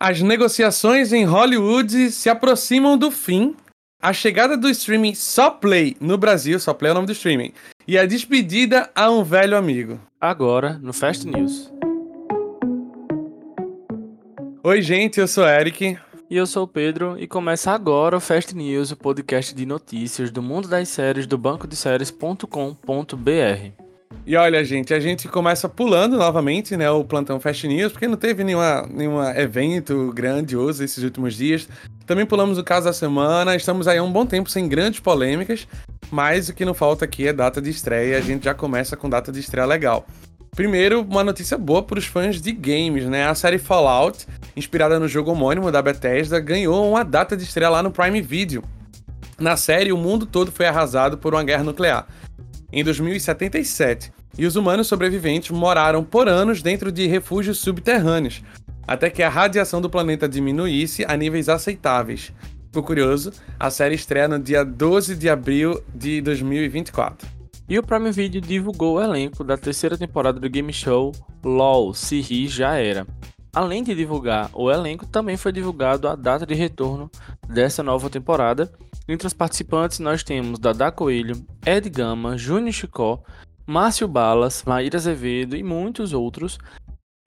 [0.00, 3.56] As negociações em Hollywood se aproximam do fim.
[4.00, 7.52] A chegada do streaming só play no Brasil, só play é o nome do streaming,
[7.84, 10.00] e a despedida a um velho amigo.
[10.20, 11.72] Agora no Fast News.
[14.62, 15.98] Oi, gente, eu sou Eric.
[16.30, 20.30] E eu sou o Pedro e começa agora o Fast News, o podcast de notícias
[20.30, 23.87] do mundo das séries do banco de séries.com.br.
[24.26, 28.16] E olha, gente, a gente começa pulando novamente, né, o plantão Fast News, porque não
[28.16, 31.66] teve nenhuma, nenhum evento grandioso esses últimos dias.
[32.06, 35.66] Também pulamos o caso da semana, estamos aí há um bom tempo sem grandes polêmicas,
[36.10, 39.08] mas o que não falta aqui é data de estreia, a gente já começa com
[39.08, 40.06] data de estreia legal.
[40.54, 43.28] Primeiro, uma notícia boa para os fãs de games, né?
[43.28, 44.26] A série Fallout,
[44.56, 48.64] inspirada no jogo homônimo da Bethesda, ganhou uma data de estreia lá no Prime Video.
[49.38, 52.06] Na série, o mundo todo foi arrasado por uma guerra nuclear
[52.72, 58.42] em 2077, e os humanos sobreviventes moraram por anos dentro de refúgios subterrâneos,
[58.86, 62.32] até que a radiação do planeta diminuísse a níveis aceitáveis.
[62.66, 63.32] Ficou curioso?
[63.58, 67.26] A série estreia no dia 12 de abril de 2024.
[67.68, 71.12] E o Prime Video divulgou o elenco da terceira temporada do game show
[71.44, 73.06] LOL Se Ri Já Era.
[73.54, 77.10] Além de divulgar o elenco, também foi divulgado a data de retorno
[77.48, 78.70] dessa nova temporada,
[79.08, 83.22] entre os participantes, nós temos Dada Coelho, Ed Gama, Júnior Chicó,
[83.66, 86.58] Márcio Balas, Maíra Azevedo e muitos outros.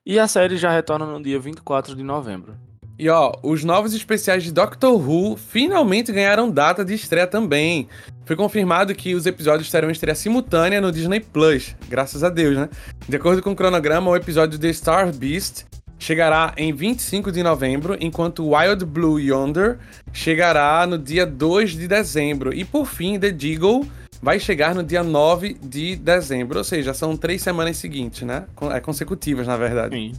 [0.05, 2.55] E a série já retorna no dia 24 de novembro.
[2.99, 7.88] E ó, os novos especiais de Doctor Who finalmente ganharam data de estreia também.
[8.25, 12.69] Foi confirmado que os episódios terão estreia simultânea no Disney Plus, graças a Deus, né?
[13.09, 15.66] De acordo com o cronograma, o episódio The Star Beast
[16.02, 19.77] chegará em 25 de novembro, enquanto Wild Blue Yonder
[20.11, 22.52] chegará no dia 2 de dezembro.
[22.52, 23.88] E por fim, The Deagle
[24.19, 26.57] vai chegar no dia 9 de dezembro.
[26.57, 28.45] Ou seja, são três semanas seguintes, né?
[28.73, 29.95] É consecutivas, na verdade.
[29.95, 30.13] Sim.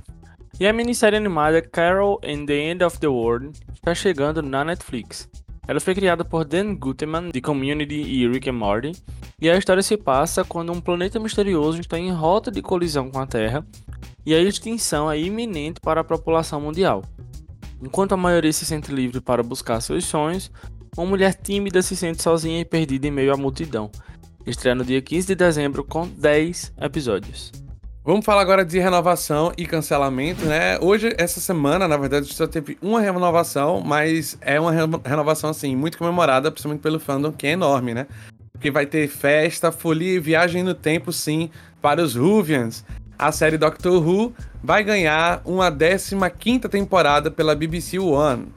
[0.61, 5.29] E a minissérie animada Carol and the End of the World está chegando na Netflix.
[5.67, 8.93] Ela foi criada por Dan Gutman, de Community e Rick and Morty,
[9.41, 13.21] e a história se passa quando um planeta misterioso está em rota de colisão com
[13.21, 13.65] a Terra
[14.27, 17.03] e a extinção é iminente para a população mundial.
[17.81, 20.51] Enquanto a maioria se sente livre para buscar seus sonhos,
[20.97, 23.91] uma mulher tímida se sente sozinha e perdida em meio à multidão.
[24.45, 27.62] Estreia no dia 15 de dezembro com 10 episódios.
[28.05, 30.77] Vamos falar agora de renovação e cancelamento, né?
[30.81, 35.97] Hoje, essa semana, na verdade, só teve uma renovação, mas é uma renovação, assim, muito
[35.99, 38.09] comemorada, principalmente pelo fandom, que é enorme, né?
[38.53, 41.49] Porque vai ter festa, folia e viagem no tempo, sim,
[41.81, 42.85] para os Ruvians
[43.17, 44.33] a série Doctor Who
[44.65, 48.49] vai ganhar uma 15 temporada pela BBC One.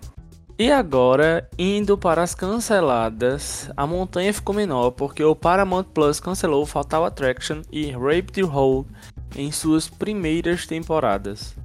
[0.57, 6.65] E agora, indo para as canceladas, a montanha ficou menor porque o Paramount Plus cancelou
[6.65, 8.87] Fatal Attraction e Rape the Hole
[9.35, 11.55] em suas primeiras temporadas.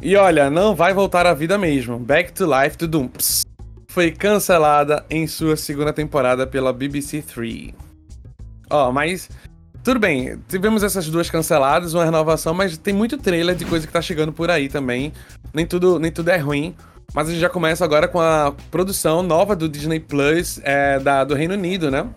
[0.00, 1.98] E olha, não vai voltar à vida mesmo.
[1.98, 3.46] Back to Life to Dumps
[3.88, 7.72] foi cancelada em sua segunda temporada pela BBC 3.
[8.70, 9.28] Ó, oh, mas
[9.84, 13.92] tudo bem, tivemos essas duas canceladas, uma renovação, mas tem muito trailer de coisa que
[13.92, 15.12] tá chegando por aí também.
[15.52, 16.74] Nem tudo, nem tudo é ruim.
[17.12, 21.24] Mas a gente já começa agora com a produção nova do Disney Plus é, da,
[21.24, 22.08] do Reino Unido, né?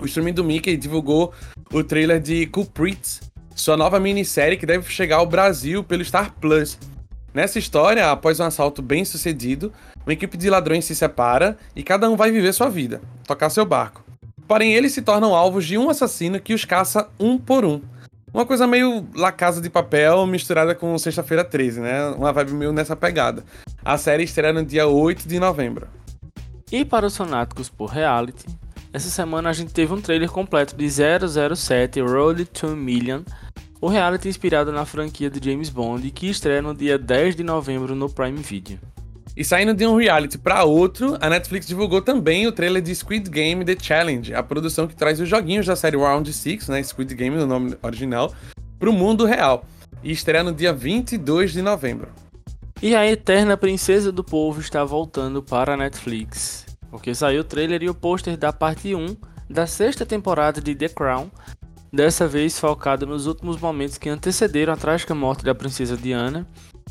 [0.00, 1.32] O streaming do Mickey divulgou
[1.72, 3.20] o trailer de Culprits,
[3.54, 6.78] sua nova minissérie que deve chegar ao Brasil pelo Star Plus.
[7.32, 9.72] Nessa história, após um assalto bem sucedido,
[10.04, 13.64] uma equipe de ladrões se separa e cada um vai viver sua vida, tocar seu
[13.64, 14.04] barco.
[14.46, 17.80] Porém, eles se tornam alvos de um assassino que os caça um por um.
[18.32, 22.08] Uma coisa meio La Casa de Papel misturada com Sexta-feira 13, né?
[22.10, 23.44] Uma vibe meio nessa pegada.
[23.84, 25.88] A série estreia no dia 8 de novembro.
[26.70, 28.46] E para os fanáticos por reality,
[28.94, 33.22] essa semana a gente teve um trailer completo de 007 Road to Million,
[33.80, 37.96] o reality inspirado na franquia de James Bond que estreia no dia 10 de novembro
[37.96, 38.78] no Prime Video.
[39.36, 43.28] E saindo de um reality para outro, a Netflix divulgou também o trailer de Squid
[43.28, 47.16] Game The Challenge, a produção que traz os joguinhos da série Round 6, né, Squid
[47.16, 48.32] Game no nome original,
[48.78, 49.66] para o mundo real.
[50.04, 52.10] E estreia no dia 22 de novembro.
[52.80, 56.63] E a eterna princesa do povo está voltando para a Netflix,
[56.94, 59.16] porque saiu o trailer e o pôster da parte 1
[59.50, 61.28] da sexta temporada de The Crown,
[61.92, 66.46] dessa vez focado nos últimos momentos que antecederam a trágica morte da princesa Diana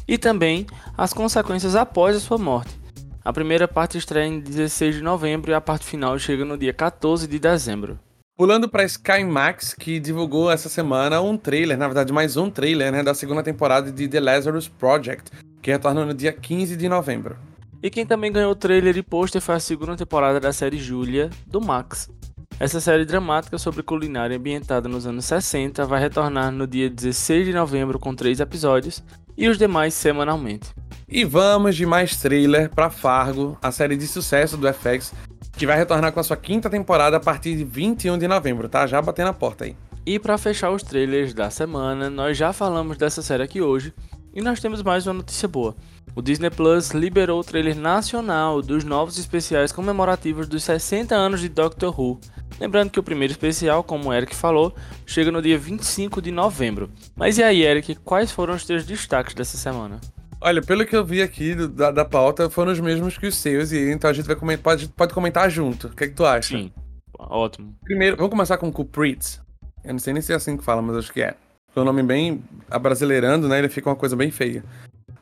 [0.05, 0.67] e também
[0.97, 2.77] as consequências após a sua morte.
[3.23, 6.73] A primeira parte estreia em 16 de novembro e a parte final chega no dia
[6.73, 7.97] 14 de dezembro.
[8.35, 12.91] Pulando para Sky Max, que divulgou essa semana um trailer, na verdade mais um trailer,
[12.91, 17.37] né, da segunda temporada de The Lazarus Project, que retorna no dia 15 de novembro.
[17.83, 21.29] E quem também ganhou o trailer e pôster foi a segunda temporada da série Julia,
[21.45, 22.09] do Max.
[22.57, 27.51] Essa série dramática sobre culinária ambientada nos anos 60 vai retornar no dia 16 de
[27.51, 29.03] novembro com três episódios
[29.35, 30.73] e os demais semanalmente.
[31.09, 35.13] E vamos de mais trailer para Fargo, a série de sucesso do FX,
[35.51, 38.87] que vai retornar com a sua quinta temporada a partir de 21 de novembro, tá?
[38.87, 39.75] Já batendo a porta aí.
[40.05, 43.93] E para fechar os trailers da semana, nós já falamos dessa série aqui hoje,
[44.33, 45.75] e nós temos mais uma notícia boa.
[46.15, 51.49] O Disney Plus liberou o trailer nacional dos novos especiais comemorativos dos 60 anos de
[51.49, 52.19] Doctor Who.
[52.59, 54.75] Lembrando que o primeiro especial, como o Eric falou,
[55.07, 56.91] chega no dia 25 de novembro.
[57.15, 59.99] Mas e aí, Eric, quais foram os teus destaques dessa semana?
[60.39, 63.35] Olha, pelo que eu vi aqui do, da, da pauta, foram os mesmos que os
[63.35, 65.87] seus, e então a gente vai comentar, pode, pode comentar junto.
[65.87, 66.55] O que, é que tu acha?
[66.55, 66.71] Sim,
[67.17, 67.73] ótimo.
[67.83, 69.39] Primeiro, vamos começar com o Culprit.
[69.83, 71.35] Eu não sei nem se é assim que fala, mas acho que é.
[71.75, 73.57] É um nome bem abrasileirando, né?
[73.57, 74.63] Ele fica uma coisa bem feia.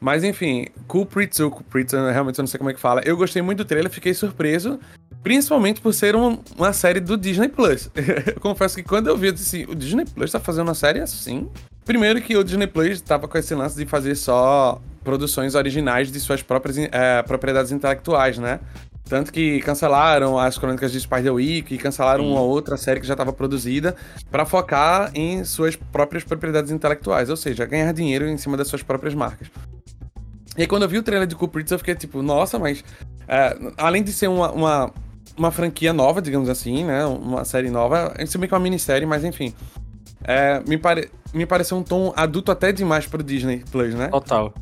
[0.01, 3.01] Mas enfim, Culprit ou Culprit, realmente eu não sei como é que fala.
[3.05, 4.79] Eu gostei muito do trailer, fiquei surpreso.
[5.21, 7.91] Principalmente por ser um, uma série do Disney Plus.
[8.33, 10.73] eu confesso que quando eu vi, eu disse assim, o Disney Plus tá fazendo uma
[10.73, 11.47] série assim?
[11.85, 16.19] Primeiro que o Disney Plus tava com esse lance de fazer só produções originais de
[16.19, 18.59] suas próprias é, propriedades intelectuais, né?
[19.07, 22.31] Tanto que cancelaram as crônicas de Spider-Week e cancelaram Sim.
[22.31, 23.95] uma outra série que já estava produzida
[24.31, 28.81] para focar em suas próprias propriedades intelectuais, ou seja, ganhar dinheiro em cima das suas
[28.81, 29.49] próprias marcas.
[30.57, 32.83] E aí, quando eu vi o trailer de Culprits, eu fiquei tipo, nossa, mas
[33.27, 34.93] é, além de ser uma, uma,
[35.37, 37.05] uma, franquia nova, digamos assim, né?
[37.05, 39.53] Uma série nova, isso é meio que uma minissérie, mas enfim.
[40.23, 41.09] É, me, pare...
[41.33, 44.09] me pareceu um tom adulto até demais pro Disney Plus, né?
[44.09, 44.53] Total.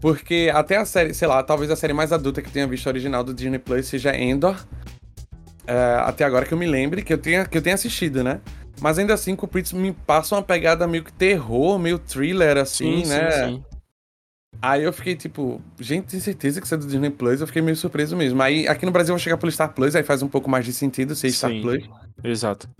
[0.00, 2.86] Porque até a série, sei lá, talvez a série mais adulta que eu tenha visto
[2.86, 4.56] original do Disney Plus seja Endor.
[5.66, 8.40] É, até agora que eu me lembre, que eu tenha, que eu tenha assistido, né?
[8.80, 13.08] Mas ainda assim, Culprits me passa uma pegada meio que terror, meio thriller, assim, sim,
[13.08, 13.30] né?
[13.30, 13.64] Sim, sim.
[14.62, 17.40] Aí eu fiquei tipo, gente, tem certeza que isso é do Disney Plus?
[17.40, 18.40] Eu fiquei meio surpreso mesmo.
[18.40, 20.64] Aí aqui no Brasil eu vou chegar pelo Star Plus, aí faz um pouco mais
[20.64, 21.82] de sentido ser Star Plus.
[22.22, 22.70] Exato.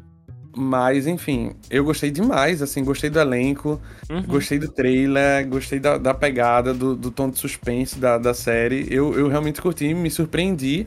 [0.55, 4.23] Mas, enfim, eu gostei demais, assim, gostei do elenco, uhum.
[4.23, 8.87] gostei do trailer, gostei da, da pegada, do, do, tom de suspense da, da série.
[8.91, 10.87] Eu, eu realmente curti, me surpreendi.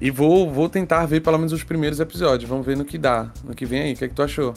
[0.00, 2.48] E vou, vou tentar ver pelo menos os primeiros episódios.
[2.48, 3.92] Vamos ver no que dá, no que vem aí.
[3.92, 4.54] O que é que tu achou?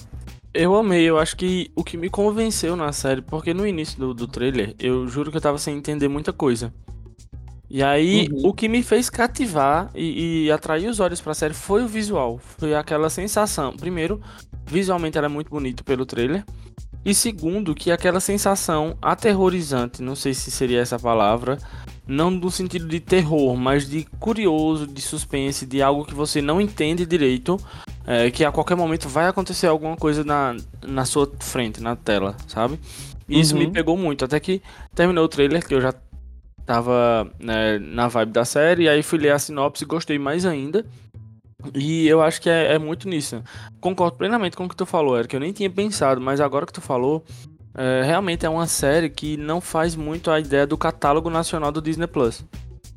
[0.58, 4.12] Eu amei, eu acho que o que me convenceu na série, porque no início do,
[4.12, 6.74] do trailer, eu juro que eu tava sem entender muita coisa.
[7.70, 8.50] E aí, uhum.
[8.50, 12.40] o que me fez cativar e, e, atrair os olhos pra série foi o visual.
[12.58, 13.78] Foi aquela sensação.
[13.78, 14.20] Primeiro,
[14.66, 16.44] visualmente era muito bonito pelo trailer.
[17.06, 21.60] E segundo, que aquela sensação aterrorizante, não sei se seria essa palavra,
[22.08, 26.60] não no sentido de terror, mas de curioso, de suspense, de algo que você não
[26.60, 27.60] entende direito,
[28.08, 32.38] é, que a qualquer momento vai acontecer alguma coisa na, na sua frente, na tela,
[32.48, 32.80] sabe?
[33.28, 33.60] Isso uhum.
[33.60, 34.62] me pegou muito, até que
[34.96, 35.94] terminou o trailer, que eu já
[36.66, 40.46] tava né, na vibe da série, e aí fui ler a sinopse e gostei mais
[40.46, 40.86] ainda.
[41.76, 43.44] E eu acho que é, é, muito nisso.
[43.82, 45.34] Concordo plenamente com o que tu falou, Eric.
[45.34, 47.26] Eu nem tinha pensado, mas agora que tu falou,
[47.76, 51.82] é, realmente é uma série que não faz muito a ideia do catálogo nacional do
[51.82, 52.46] Disney Plus.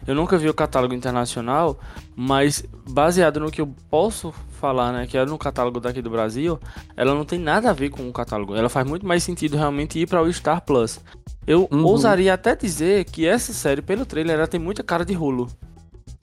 [0.07, 1.79] Eu nunca vi o catálogo internacional,
[2.17, 6.59] mas baseado no que eu posso falar, né, que é no catálogo daqui do Brasil,
[6.97, 8.55] ela não tem nada a ver com o catálogo.
[8.55, 11.01] Ela faz muito mais sentido realmente ir para o Star Plus.
[11.47, 11.85] Eu uhum.
[11.85, 15.49] ousaria até dizer que essa série, pelo trailer, ela tem muita cara de Hulu.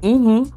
[0.01, 0.49] Uhum.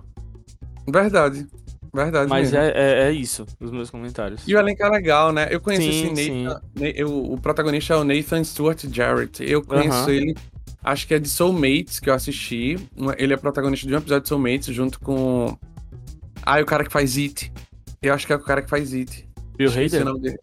[0.88, 1.46] Verdade.
[1.93, 2.28] Verdade.
[2.28, 4.43] Mas é, é, é, isso, os meus comentários.
[4.46, 5.49] E o elenco é legal, né?
[5.50, 6.61] Eu conheço sim, esse Nathan.
[6.94, 9.43] Eu, o protagonista é o Nathan Stewart Jarrett.
[9.43, 10.11] Eu conheço uhum.
[10.11, 10.37] ele,
[10.82, 12.77] acho que é de Soulmates, que eu assisti.
[13.17, 15.56] Ele é protagonista de um episódio de Soulmates junto com.
[16.43, 17.53] Ah, o cara que faz It.
[18.03, 19.29] Eu acho que é o cara que faz It.
[19.56, 20.39] Bill Hader?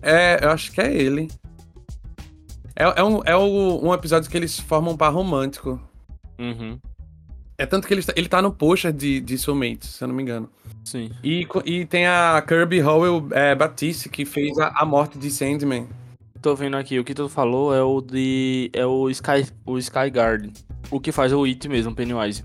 [0.00, 1.28] É, eu acho que é ele.
[2.74, 5.80] É, é, um, é um episódio que eles formam um par romântico.
[6.38, 6.78] Uhum.
[7.58, 10.22] É tanto que ele, ele tá no pôster de, de Soulmates, se eu não me
[10.22, 10.48] engano.
[10.84, 11.10] Sim.
[11.22, 15.86] E, e tem a Kirby Howell é, Batiste, que fez a, a morte de Sandman.
[16.42, 18.68] Tô vendo aqui, o que tu falou é o de.
[18.72, 20.52] é o Sky, o Skyguard.
[20.90, 22.44] O que faz o It mesmo, Pennywise.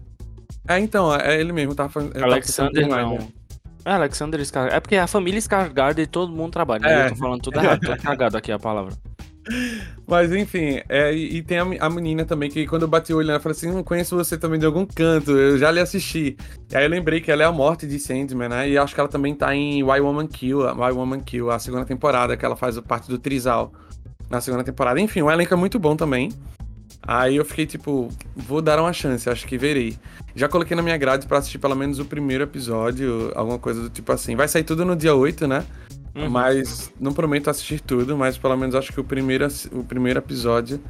[0.67, 2.23] É, então, é ele mesmo, tá fazendo.
[2.23, 3.17] Alexander tá não.
[3.83, 4.75] É, Alexander Skyguard.
[4.75, 6.81] É porque a família Skyguard todo mundo trabalha.
[6.81, 6.93] Né?
[6.93, 7.05] É.
[7.07, 8.93] Eu tô falando tudo errado, tô cagado aqui a palavra.
[10.05, 13.27] Mas enfim, é, e, tem a, a, menina também que quando eu bati o olho
[13.27, 16.37] nela, eu falei assim: não conheço você também de algum canto, eu já lhe assisti.
[16.71, 18.69] E aí eu lembrei que ela é a morte de Sandman, né?
[18.69, 21.85] E acho que ela também tá em Why Woman Kill, Why Woman Kill, a segunda
[21.85, 23.73] temporada, que ela faz parte do Trizal
[24.29, 24.99] na segunda temporada.
[24.99, 26.31] Enfim, o elenco é muito bom também.
[27.01, 29.97] Aí eu fiquei tipo, vou dar uma chance, acho que verei.
[30.35, 33.89] Já coloquei na minha grade para assistir pelo menos o primeiro episódio, alguma coisa do
[33.89, 34.35] tipo assim.
[34.35, 35.65] Vai sair tudo no dia 8, né?
[36.13, 36.29] Uhum.
[36.29, 40.81] Mas não prometo assistir tudo, mas pelo menos acho que o primeiro, o primeiro episódio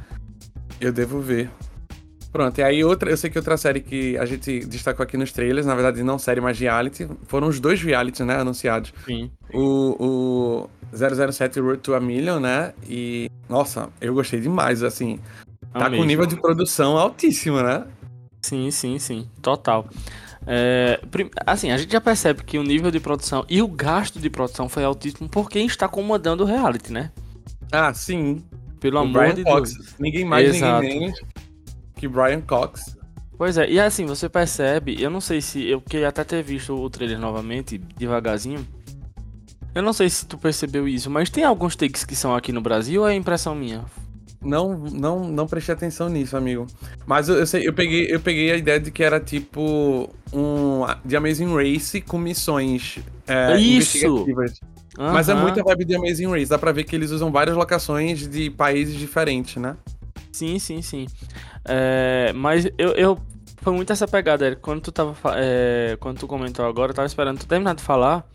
[0.80, 1.50] eu devo ver.
[2.32, 5.32] Pronto, e aí outra, eu sei que outra série que a gente destacou aqui nos
[5.32, 8.92] trailers, na verdade não série, mas reality, foram os dois realities, né, anunciados.
[9.06, 9.30] Sim.
[9.52, 15.20] O, o 007 Road to a Million, né, e, nossa, eu gostei demais, assim,
[15.72, 16.00] Tá Amei.
[16.00, 17.86] com nível de produção altíssimo, né?
[18.40, 19.28] Sim, sim, sim.
[19.42, 19.86] Total.
[20.46, 20.98] É,
[21.44, 24.68] assim, a gente já percebe que o nível de produção e o gasto de produção
[24.68, 27.10] foi altíssimo por quem está comandando o reality, né?
[27.70, 28.42] Ah, sim.
[28.80, 29.74] Pelo o amor Brian de Cox.
[29.74, 29.94] Deus.
[29.98, 30.82] Ninguém mais, Exato.
[30.82, 31.20] ninguém menos
[31.96, 32.96] que Brian Cox.
[33.36, 35.64] Pois é, e assim, você percebe, eu não sei se.
[35.64, 38.66] Eu queria até ter visto o trailer novamente, devagarzinho.
[39.78, 42.60] Eu não sei se tu percebeu isso, mas tem alguns takes que são aqui no
[42.60, 43.84] Brasil ou é impressão minha?
[44.42, 46.66] Não, não, não prestei atenção nisso, amigo.
[47.06, 50.80] Mas eu, eu sei, eu peguei, eu peguei a ideia de que era tipo um
[51.04, 53.98] de Amazing Race com missões é, Isso!
[53.98, 54.60] investigativas.
[54.98, 56.50] Mas é muita vibe de Amazing Race.
[56.50, 59.76] Dá pra ver que eles usam várias locações de países diferentes, né?
[60.32, 61.06] Sim, sim, sim.
[61.64, 63.18] É, mas eu, eu.
[63.58, 64.60] Foi muito essa pegada, Eric.
[64.60, 65.14] Quando tu tava.
[65.36, 68.28] é, quando tu comentou agora, eu tava esperando tu terminar de falar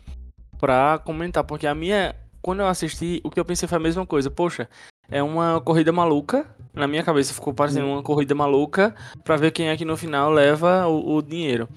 [0.58, 1.44] pra comentar.
[1.44, 2.14] Porque a minha.
[2.42, 4.30] Quando eu assisti, o que eu pensei foi a mesma coisa.
[4.30, 4.68] Poxa,
[5.10, 6.46] é uma corrida maluca.
[6.74, 10.30] Na minha cabeça ficou parecendo uma corrida maluca pra ver quem é que no final
[10.30, 11.68] leva o, o dinheiro.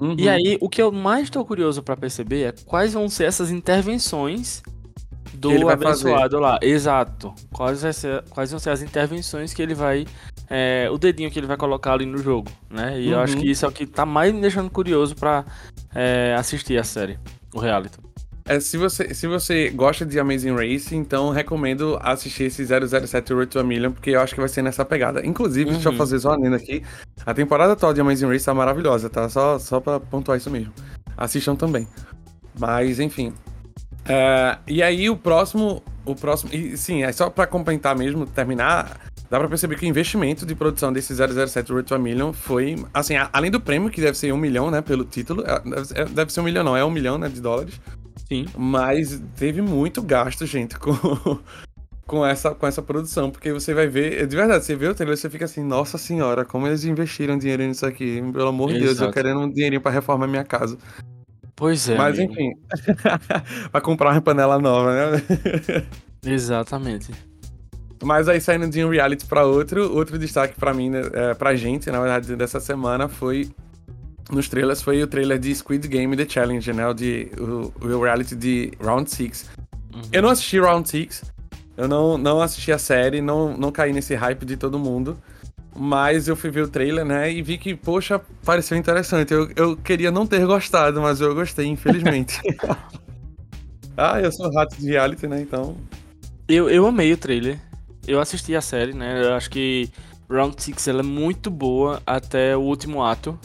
[0.00, 0.16] Uhum.
[0.18, 3.50] E aí, o que eu mais tô curioso pra perceber é quais vão ser essas
[3.52, 4.62] intervenções
[5.34, 6.58] do abençoado lá.
[6.62, 7.32] Exato.
[7.52, 10.06] Quais, vai ser- quais vão ser as intervenções que ele vai.
[10.54, 13.00] é, o dedinho que ele vai colocar ali no jogo, né?
[13.00, 13.40] E eu acho Uhum.
[13.40, 15.44] que isso é o que tá mais me deixando curioso pra
[15.94, 17.18] é, assistir a série,
[17.54, 17.98] o reality.
[18.44, 23.46] É, se, você, se você gosta de Amazing Race, então recomendo assistir esse 007 Road
[23.46, 25.24] to a Million, porque eu acho que vai ser nessa pegada.
[25.24, 25.98] Inclusive, deixa eu Uhum.
[25.98, 26.82] fazer só uma adendo aqui.
[27.24, 29.28] A temporada atual de Amazing Race tá maravilhosa, tá?
[29.28, 30.72] Só, só pra pontuar isso mesmo.
[31.16, 31.86] Assistam também.
[32.58, 33.32] Mas, enfim.
[34.06, 35.80] É, e aí, o próximo.
[36.04, 36.52] O próximo.
[36.52, 39.00] E sim, é só pra complementar mesmo, terminar.
[39.32, 42.76] Dá pra perceber que o investimento de produção desse 007 Road to a Million foi.
[42.92, 44.82] Assim, a- além do prêmio, que deve ser um milhão, né?
[44.82, 45.42] Pelo título.
[45.46, 47.30] é, deve- é, deve ser um milhão, não, é um milhão, né?
[47.30, 47.80] De dólares.
[48.28, 48.44] Sim.
[48.54, 50.92] Mas teve muito gasto, gente, com,
[52.06, 53.30] com, essa, com essa produção.
[53.30, 54.26] Porque você vai ver.
[54.26, 57.38] De verdade, você vê o trailer e você fica assim, nossa senhora, como eles investiram
[57.38, 58.20] dinheiro nisso aqui.
[58.34, 60.76] Pelo amor de Deus, eu querendo um dinheirinho pra reformar minha casa.
[61.56, 61.96] Pois é.
[61.96, 62.34] Mas amigo.
[62.34, 62.50] enfim.
[63.72, 65.22] pra comprar uma panela nova, né?
[66.22, 67.12] Exatamente.
[68.02, 71.54] Mas aí saindo de um reality pra outro, outro destaque pra mim, né, é, pra
[71.54, 73.48] gente, na verdade, dessa semana foi.
[74.30, 76.86] Nos trailers foi o trailer de Squid Game The Challenge, né?
[76.86, 79.50] O, de, o, o reality de Round 6.
[79.94, 80.00] Uhum.
[80.10, 81.32] Eu não assisti Round 6.
[81.76, 85.18] Eu não, não assisti a série, não, não caí nesse hype de todo mundo.
[85.76, 87.32] Mas eu fui ver o trailer, né?
[87.32, 89.32] E vi que, poxa, pareceu interessante.
[89.32, 92.40] Eu, eu queria não ter gostado, mas eu gostei, infelizmente.
[93.96, 95.40] ah, eu sou rato de reality, né?
[95.40, 95.76] Então.
[96.48, 97.58] Eu, eu amei o trailer.
[98.06, 99.22] Eu assisti a série, né?
[99.24, 99.88] Eu acho que
[100.28, 103.38] Round 6 ela é muito boa até o último ato.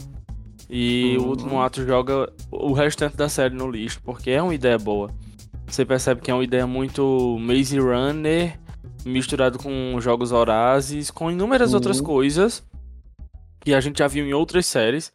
[0.68, 1.28] E o Hum.
[1.28, 5.10] último ato joga o restante da série no lixo, porque é uma ideia boa.
[5.66, 8.58] Você percebe que é uma ideia muito Maze Runner,
[9.04, 11.76] misturado com jogos horazes, com inúmeras Uhum.
[11.76, 12.62] outras coisas
[13.60, 15.12] que a gente já viu em outras séries,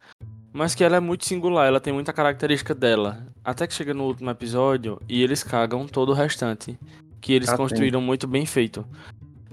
[0.52, 3.26] mas que ela é muito singular, ela tem muita característica dela.
[3.44, 6.78] Até que chega no último episódio e eles cagam todo o restante,
[7.20, 7.64] que eles Ah, tem.
[7.66, 8.84] construíram muito bem feito.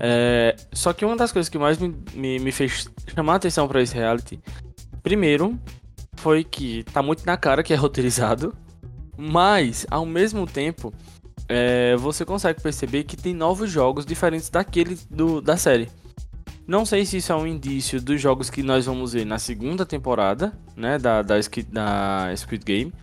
[0.03, 3.67] É, só que uma das coisas que mais me, me, me fez chamar a atenção
[3.67, 4.39] pra esse reality,
[5.03, 5.59] primeiro,
[6.15, 8.51] foi que tá muito na cara que é roteirizado,
[9.15, 10.91] mas ao mesmo tempo
[11.47, 15.87] é, você consegue perceber que tem novos jogos diferentes daquele do, da série.
[16.65, 19.85] Não sei se isso é um indício dos jogos que nós vamos ver na segunda
[19.85, 21.35] temporada, né, da, da,
[21.69, 22.93] da Squid Game,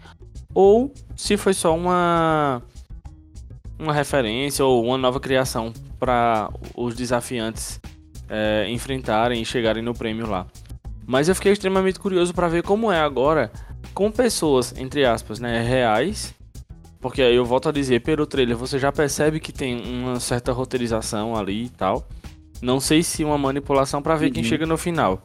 [0.53, 2.61] ou se foi só uma
[3.79, 7.81] uma referência ou uma nova criação para os desafiantes
[8.29, 10.47] é, enfrentarem e chegarem no prêmio lá.
[11.07, 13.51] Mas eu fiquei extremamente curioso para ver como é agora
[13.95, 16.35] com pessoas, entre aspas, né, reais.
[17.01, 20.53] Porque aí eu volto a dizer, pelo trailer você já percebe que tem uma certa
[20.53, 22.07] roteirização ali e tal.
[22.61, 24.49] Não sei se uma manipulação para ver quem Uhum.
[24.49, 25.23] chega no final.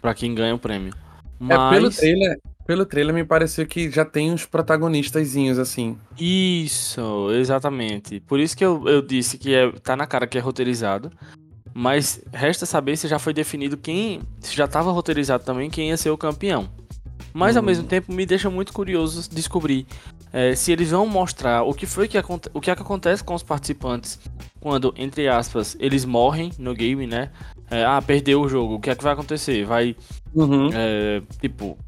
[0.00, 0.94] Pra quem ganha o prêmio.
[1.42, 5.96] É, pelo Mas trailer, pelo trailer me pareceu que já tem uns protagonistazinhos, assim.
[6.18, 8.20] Isso, exatamente.
[8.20, 11.10] Por isso que eu, eu disse que é, tá na cara que é roteirizado.
[11.72, 14.20] Mas resta saber se já foi definido quem.
[14.40, 16.68] Se já estava roteirizado também quem ia ser o campeão.
[17.32, 17.66] Mas ao Hum.
[17.66, 19.86] mesmo tempo me deixa muito curioso descobrir
[20.30, 22.18] é, se eles vão mostrar o que foi que
[22.52, 24.18] o que, é que acontece com os participantes
[24.60, 27.30] quando, entre aspas, eles morrem no game, né?
[27.70, 29.64] É, ah, perdeu o jogo, o que é que vai acontecer?
[29.64, 29.96] Vai
[30.34, 30.68] Uhum.
[30.72, 31.78] é, tipo,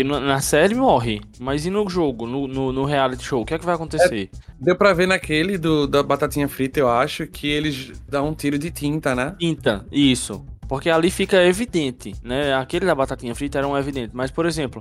[0.00, 3.54] que na série morre, mas e no jogo, no, no, no reality show, o que
[3.54, 4.30] é que vai acontecer?
[4.58, 8.58] Deu pra ver naquele do, da batatinha frita, eu acho, que eles dão um tiro
[8.58, 9.36] de tinta, né?
[9.38, 10.44] Tinta, isso.
[10.66, 12.54] Porque ali fica evidente, né?
[12.54, 14.12] Aquele da batatinha frita era um evidente.
[14.14, 14.80] Mas, por exemplo,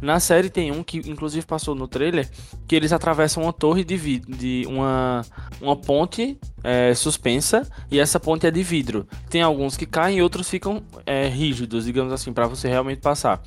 [0.00, 2.28] na série tem um que inclusive passou no trailer,
[2.68, 5.22] que eles atravessam uma torre de vidro, de uma,
[5.58, 9.08] uma ponte é, suspensa, e essa ponte é de vidro.
[9.30, 13.42] Tem alguns que caem e outros ficam é, rígidos, digamos assim, para você realmente passar.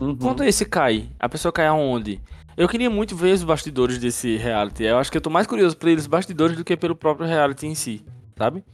[0.00, 0.16] Uhum.
[0.16, 2.20] Quando esse cai, a pessoa cai aonde?
[2.56, 4.84] Eu queria muito ver os bastidores desse reality.
[4.84, 7.66] Eu acho que eu tô mais curioso por eles bastidores do que pelo próprio reality
[7.66, 8.04] em si,
[8.36, 8.64] sabe?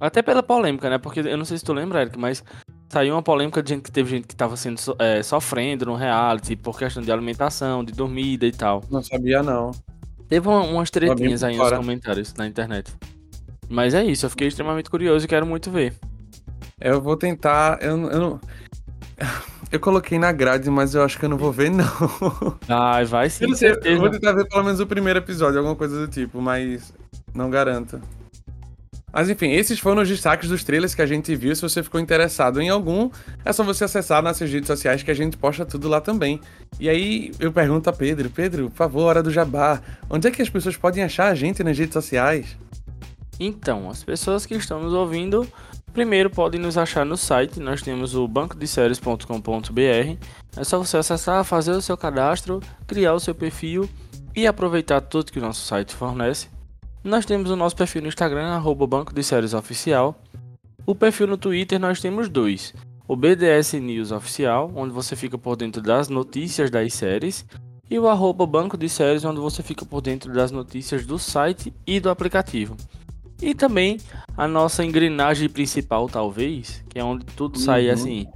[0.00, 0.98] Até pela polêmica, né?
[0.98, 2.42] Porque eu não sei se tu lembra, Eric, mas
[2.88, 6.56] saiu uma polêmica de gente que teve gente que tava sendo é, sofrendo no reality
[6.56, 8.82] por questão de alimentação, de dormida e tal.
[8.90, 9.72] Não sabia, não.
[10.28, 12.92] Teve uma, umas tretinhas aí nos comentários na internet.
[13.68, 15.94] Mas é isso, eu fiquei extremamente curioso e quero muito ver.
[16.80, 17.82] Eu vou tentar.
[17.82, 18.40] Eu, eu não.
[19.74, 21.84] Eu coloquei na grade, mas eu acho que eu não vou ver, não.
[22.68, 23.46] Ai, vai sim.
[23.46, 26.40] Eu, sei, eu vou tentar ver pelo menos o primeiro episódio, alguma coisa do tipo,
[26.40, 26.94] mas
[27.34, 28.00] não garanto.
[29.12, 31.52] Mas enfim, esses foram os destaques dos trailers que a gente viu.
[31.56, 33.10] Se você ficou interessado em algum,
[33.44, 36.40] é só você acessar nossas redes sociais que a gente posta tudo lá também.
[36.78, 39.82] E aí eu pergunto a Pedro: Pedro, por favor, hora do jabá.
[40.08, 42.56] Onde é que as pessoas podem achar a gente nas redes sociais?
[43.40, 45.44] Então, as pessoas que estão nos ouvindo,
[45.94, 47.60] primeiro podem nos achar no site.
[47.60, 50.26] Nós temos o bancodeséries.com.br.
[50.56, 53.88] É só você acessar, fazer o seu cadastro, criar o seu perfil
[54.34, 56.48] e aproveitar tudo que o nosso site fornece.
[57.02, 60.20] Nós temos o nosso perfil no Instagram, arroba Banco de Séries Oficial.
[60.84, 62.74] O perfil no Twitter nós temos dois.
[63.06, 67.46] O BDS News Oficial, onde você fica por dentro das notícias das séries.
[67.88, 71.72] E o arroba Banco de Séries, onde você fica por dentro das notícias do site
[71.86, 72.76] e do aplicativo.
[73.44, 74.00] E também
[74.38, 77.62] a nossa engrenagem principal, talvez, que é onde tudo uhum.
[77.62, 78.26] sai assim,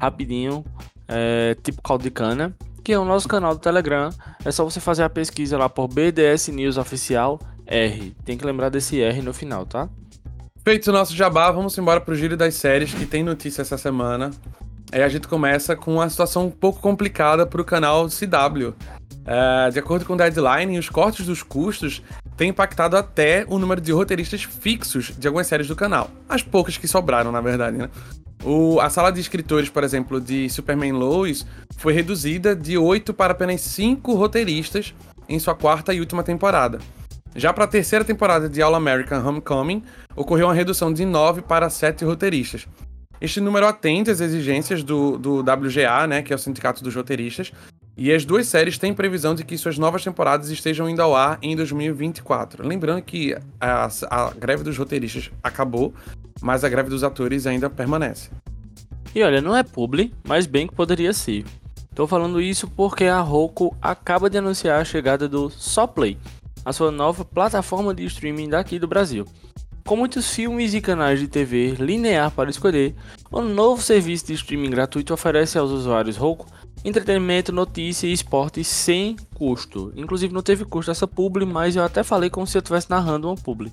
[0.00, 0.64] rapidinho,
[1.06, 4.08] é, tipo caldo de cana, que é o nosso canal do Telegram.
[4.42, 8.16] É só você fazer a pesquisa lá por BDS News Oficial R.
[8.24, 9.90] Tem que lembrar desse R no final, tá?
[10.64, 14.30] Feito o nosso jabá, vamos embora pro giro das séries que tem notícia essa semana.
[14.90, 18.74] Aí a gente começa com uma situação um pouco complicada pro canal CW.
[19.26, 22.00] É, de acordo com o Deadline, os cortes dos custos
[22.36, 26.10] têm impactado até o número de roteiristas fixos de algumas séries do canal.
[26.28, 27.90] As poucas que sobraram, na verdade, né?
[28.44, 31.44] O, a sala de escritores, por exemplo, de Superman Lois
[31.76, 34.94] foi reduzida de 8 para apenas 5 roteiristas
[35.28, 36.78] em sua quarta e última temporada.
[37.34, 39.82] Já para a terceira temporada de All American Homecoming,
[40.14, 42.66] ocorreu uma redução de 9 para 7 roteiristas.
[43.20, 47.50] Este número atende às exigências do, do WGA, né, que é o Sindicato dos Roteiristas,
[47.96, 51.38] e as duas séries têm previsão de que suas novas temporadas estejam indo ao ar
[51.40, 52.66] em 2024.
[52.66, 55.94] Lembrando que a, a greve dos roteiristas acabou,
[56.42, 58.30] mas a greve dos atores ainda permanece.
[59.14, 61.46] E olha, não é publi, mas bem que poderia ser.
[61.94, 66.18] Tô falando isso porque a Roku acaba de anunciar a chegada do Só Play,
[66.62, 69.24] a sua nova plataforma de streaming daqui do Brasil.
[69.86, 72.94] Com muitos filmes e canais de TV linear para escolher,
[73.30, 76.44] o novo serviço de streaming gratuito oferece aos usuários Roku
[76.86, 79.92] entretenimento, notícia e esporte sem custo.
[79.96, 83.28] Inclusive não teve custo essa publi, mas eu até falei como se eu estivesse narrando
[83.28, 83.72] uma publi.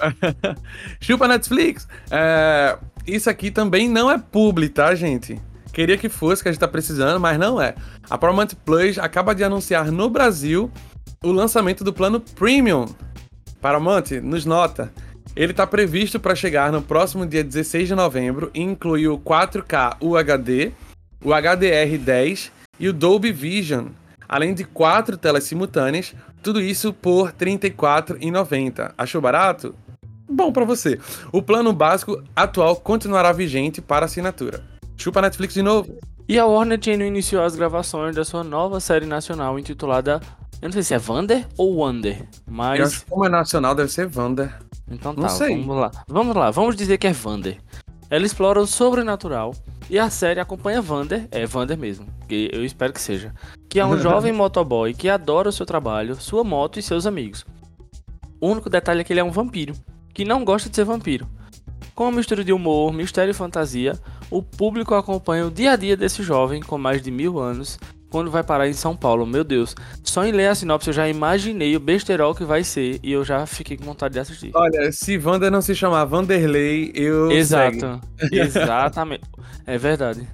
[0.98, 1.86] Chupa Netflix!
[2.10, 5.40] É, isso aqui também não é publi, tá, gente?
[5.70, 7.74] Queria que fosse, que a gente tá precisando, mas não é.
[8.08, 10.70] A Paramount Plus acaba de anunciar no Brasil
[11.22, 12.86] o lançamento do plano Premium.
[13.60, 14.90] Paramount, nos nota.
[15.34, 19.98] Ele está previsto para chegar no próximo dia 16 de novembro e inclui o 4K
[20.00, 20.72] UHD,
[21.26, 23.88] o HDR10 e o Dolby Vision,
[24.28, 28.92] além de quatro telas simultâneas, tudo isso por R$ 34,90.
[28.96, 29.74] Achou barato?
[30.28, 31.00] Bom para você.
[31.32, 34.62] O plano básico atual continuará vigente para assinatura.
[34.96, 35.98] Chupa Netflix de novo.
[36.28, 40.20] E a Warner Channel iniciou as gravações da sua nova série nacional intitulada
[40.62, 42.80] eu não sei se é Vander ou Wander, mas.
[42.80, 44.54] Eu acho que como é nacional, deve ser Vander.
[44.90, 45.50] Então tá, não sei.
[45.50, 45.90] vamos lá.
[46.08, 47.58] Vamos lá, vamos dizer que é Vander.
[48.08, 49.54] Ela explora o sobrenatural
[49.90, 53.34] e a série acompanha Vander, é Vander mesmo, que eu espero que seja,
[53.68, 57.44] que é um jovem motoboy que adora o seu trabalho, sua moto e seus amigos.
[58.40, 59.74] O único detalhe é que ele é um vampiro,
[60.14, 61.26] que não gosta de ser vampiro.
[61.94, 63.98] Com uma mistura de humor, mistério e fantasia,
[64.30, 67.78] o público acompanha o dia a dia desse jovem com mais de mil anos
[68.10, 69.26] quando vai parar em São Paulo.
[69.26, 72.98] Meu Deus, só em ler a sinopse eu já imaginei o besterol que vai ser
[73.02, 74.50] e eu já fiquei com vontade de assistir.
[74.54, 77.30] Olha, se Wander não se chamar Vanderlei, eu.
[77.30, 78.00] Exato,
[78.32, 79.24] exatamente.
[79.66, 80.26] É verdade.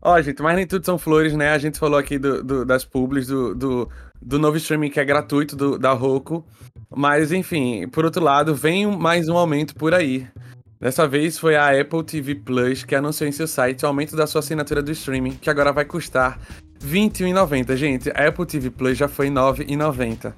[0.00, 1.50] Ó, gente, mas nem tudo são flores, né?
[1.50, 3.88] A gente falou aqui do, do das publis, do, do,
[4.22, 6.44] do, novo streaming que é gratuito do, da Roku.
[6.88, 10.26] Mas, enfim, por outro lado, vem mais um aumento por aí.
[10.80, 14.28] Dessa vez foi a Apple TV Plus que anunciou em seu site o aumento da
[14.28, 16.38] sua assinatura do streaming, que agora vai custar
[16.80, 18.10] 21,90, gente.
[18.10, 20.32] A Apple TV Plus já foi 9,90.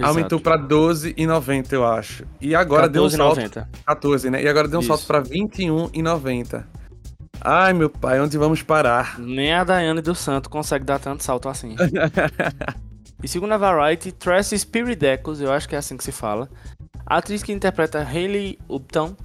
[0.00, 2.24] Aumentou para 12,90, eu acho.
[2.40, 3.66] E agora deu um salto.
[3.86, 4.42] 14, né?
[4.42, 4.88] E agora deu um Isso.
[4.88, 6.64] salto para 21,90.
[7.40, 9.18] Ai, meu pai, onde vamos parar?
[9.18, 11.74] Nem a Daiane do Santo consegue dar tanto salto assim.
[13.22, 16.48] e segundo a Variety, Tracy Spiridecos, eu acho que é assim que se fala,
[17.04, 19.16] a atriz que interpreta Hayley Upton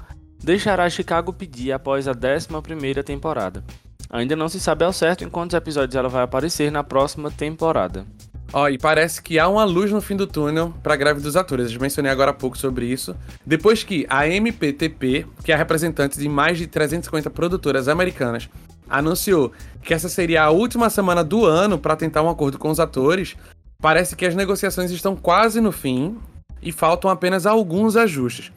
[0.44, 3.64] deixará Chicago PD após a 11ª temporada.
[4.10, 8.06] Ainda não se sabe ao certo em quantos episódios ela vai aparecer na próxima temporada.
[8.54, 11.20] Ó, oh, e parece que há uma luz no fim do túnel para a greve
[11.20, 11.72] dos atores.
[11.72, 13.14] Eu mencionei agora há pouco sobre isso.
[13.46, 18.50] Depois que a MPTP, que é a representante de mais de 350 produtoras americanas,
[18.90, 19.52] anunciou
[19.84, 23.36] que essa seria a última semana do ano para tentar um acordo com os atores,
[23.82, 26.18] parece que as negociações estão quase no fim
[26.62, 28.52] e faltam apenas alguns ajustes.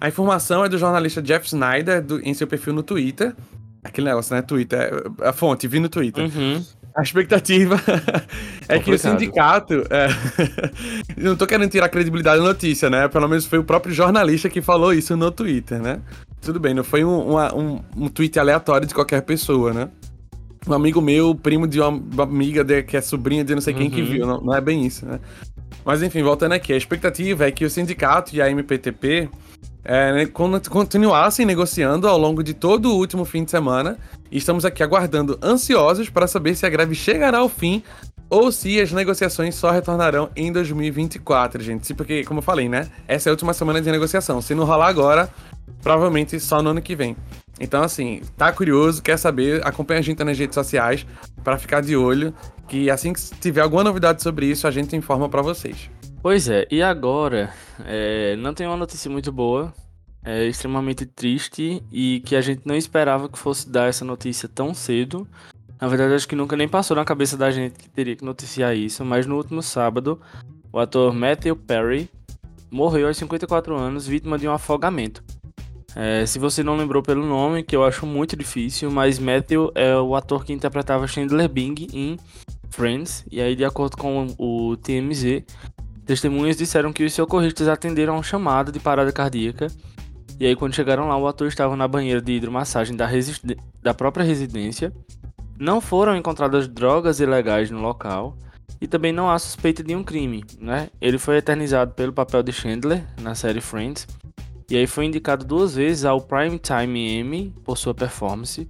[0.00, 3.34] A informação é do jornalista Jeff Snyder do, em seu perfil no Twitter.
[3.84, 4.40] Aquele negócio, né?
[4.40, 5.04] Twitter.
[5.20, 6.24] A fonte, vi no Twitter.
[6.24, 6.64] Uhum.
[6.96, 7.78] A expectativa
[8.66, 9.84] é que o sindicato.
[9.90, 10.08] É...
[11.20, 13.06] não tô querendo tirar a credibilidade da notícia, né?
[13.08, 16.00] Pelo menos foi o próprio jornalista que falou isso no Twitter, né?
[16.40, 19.88] Tudo bem, não foi um, uma, um, um tweet aleatório de qualquer pessoa, né?
[20.66, 23.90] Um amigo meu, primo de uma amiga de, que é sobrinha de não sei quem
[23.90, 24.06] que uhum.
[24.06, 25.20] viu, não, não é bem isso, né?
[25.84, 29.28] Mas enfim, voltando aqui, a expectativa é que o sindicato e a MPTP
[29.84, 30.26] é, né,
[30.70, 33.98] continuassem negociando ao longo de todo o último fim de semana.
[34.30, 37.82] E estamos aqui aguardando ansiosos para saber se a greve chegará ao fim
[38.30, 41.92] ou se as negociações só retornarão em 2024, gente.
[41.94, 42.88] Porque, como eu falei, né?
[43.06, 44.40] Essa é a última semana de negociação.
[44.40, 45.28] Se não rolar agora,
[45.82, 47.16] provavelmente só no ano que vem.
[47.60, 51.06] Então, assim, tá curioso, quer saber, acompanha a gente nas redes sociais
[51.44, 52.34] para ficar de olho.
[52.66, 55.90] Que assim que tiver alguma novidade sobre isso, a gente informa para vocês.
[56.24, 57.52] Pois é, e agora,
[57.84, 59.70] é, não tem uma notícia muito boa,
[60.24, 64.72] é extremamente triste e que a gente não esperava que fosse dar essa notícia tão
[64.72, 65.28] cedo.
[65.78, 68.74] Na verdade, acho que nunca nem passou na cabeça da gente que teria que noticiar
[68.74, 70.18] isso, mas no último sábado,
[70.72, 72.08] o ator Matthew Perry
[72.70, 75.22] morreu aos 54 anos, vítima de um afogamento.
[75.94, 79.94] É, se você não lembrou pelo nome, que eu acho muito difícil, mas Matthew é
[79.94, 82.18] o ator que interpretava Chandler Bing em
[82.70, 85.44] Friends, e aí, de acordo com o TMZ,
[86.04, 89.68] Testemunhas disseram que os socorristas atenderam a um chamado de parada cardíaca.
[90.38, 93.08] E aí, quando chegaram lá, o ator estava na banheira de hidromassagem da,
[93.82, 94.92] da própria residência.
[95.58, 98.36] Não foram encontradas drogas ilegais no local.
[98.80, 100.90] E também não há suspeita de um crime, né?
[101.00, 104.06] Ele foi eternizado pelo papel de Chandler na série Friends.
[104.68, 108.68] E aí foi indicado duas vezes ao Primetime Emmy por sua performance.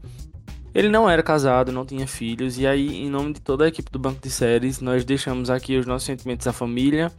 [0.74, 3.90] Ele não era casado, não tinha filhos, e aí, em nome de toda a equipe
[3.92, 7.12] do Banco de Séries, nós deixamos aqui os nossos sentimentos à família,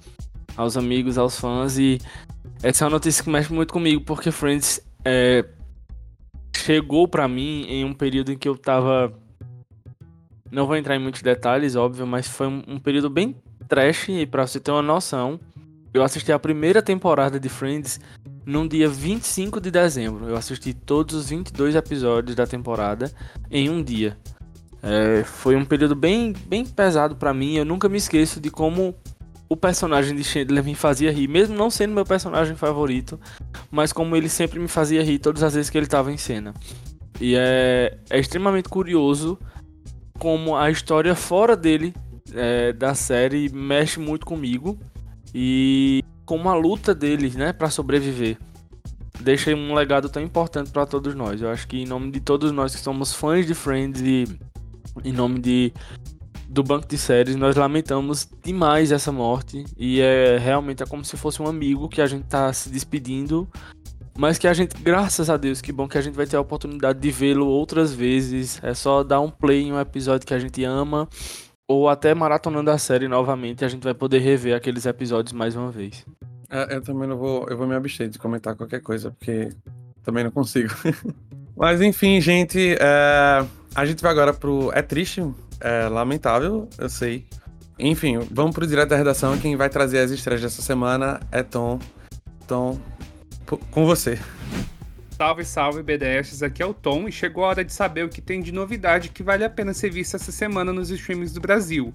[0.58, 2.00] aos amigos, aos fãs, e
[2.62, 5.46] essa é uma notícia que mexe muito comigo, porque Friends é,
[6.54, 9.14] chegou para mim em um período em que eu tava.
[10.52, 13.36] Não vou entrar em muitos detalhes, óbvio, mas foi um, período bem
[13.70, 15.40] trash, e pra você ter uma noção,
[15.94, 18.02] eu assisti a primeira temporada de Friends
[18.46, 20.28] num dia 25 de dezembro.
[20.30, 23.12] Eu assisti todos os 22 episódios da temporada
[23.50, 24.18] em um dia.
[24.84, 27.56] É, foi um período bem, bem pesado para mim.
[27.56, 28.96] Eu nunca me esqueço de como
[29.50, 33.20] o personagem de Chandler me fazia rir, mesmo não sendo meu personagem favorito,
[33.72, 36.54] mas como ele sempre me fazia rir todas as vezes que ele estava em cena.
[37.20, 39.40] E é, é, extremamente curioso
[40.20, 41.94] como a história fora dele,
[42.34, 44.78] é, da série, mexe muito comigo.
[45.34, 48.38] E com uma luta deles, né, para sobreviver.
[49.20, 51.42] Deixa um legado tão importante para todos nós.
[51.42, 54.26] Eu acho que em nome de todos nós que somos fãs de Friends e
[55.04, 55.74] em nome de
[56.48, 61.18] do banco de séries, nós lamentamos demais essa morte e é realmente é como se
[61.18, 63.48] fosse um amigo que a gente tá se despedindo,
[64.18, 66.42] mas que a gente, graças a Deus, que bom que a gente vai ter a
[66.42, 68.62] oportunidade de vê-lo outras vezes.
[68.64, 71.10] É só dar um play em um episódio que a gente ama
[71.68, 75.72] ou até maratonando a série novamente, a gente vai poder rever aqueles episódios mais uma
[75.72, 76.06] vez.
[76.50, 77.48] É, eu também não vou.
[77.50, 79.50] Eu vou me abster de comentar qualquer coisa, porque
[80.04, 80.74] também não consigo.
[81.58, 82.76] Mas enfim, gente.
[82.80, 84.72] É, a gente vai agora pro.
[84.74, 85.24] É triste,
[85.60, 87.26] é lamentável, eu sei.
[87.78, 89.38] Enfim, vamos pro direto da redação.
[89.38, 91.80] Quem vai trazer as estreias dessa semana é Tom.
[92.48, 92.80] Tom,
[93.72, 94.20] com você.
[95.18, 98.22] Salve, salve, BDS, aqui é o Tom e chegou a hora de saber o que
[98.22, 101.94] tem de novidade que vale a pena ser visto essa semana nos streams do Brasil.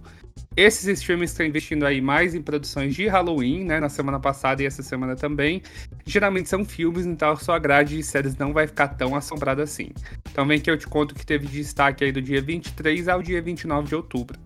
[0.56, 4.66] Esses streams estão investindo aí mais em produções de Halloween, né, na semana passada e
[4.66, 5.60] essa semana também.
[6.06, 9.90] Geralmente são filmes, então a sua grade de séries não vai ficar tão assombrada assim.
[10.32, 13.42] Então vem que eu te conto que teve destaque aí do dia 23 ao dia
[13.42, 14.40] 29 de outubro.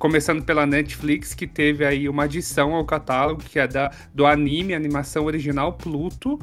[0.00, 4.74] Começando pela Netflix, que teve aí uma adição ao catálogo, que é da, do anime,
[4.74, 6.40] animação original Pluto,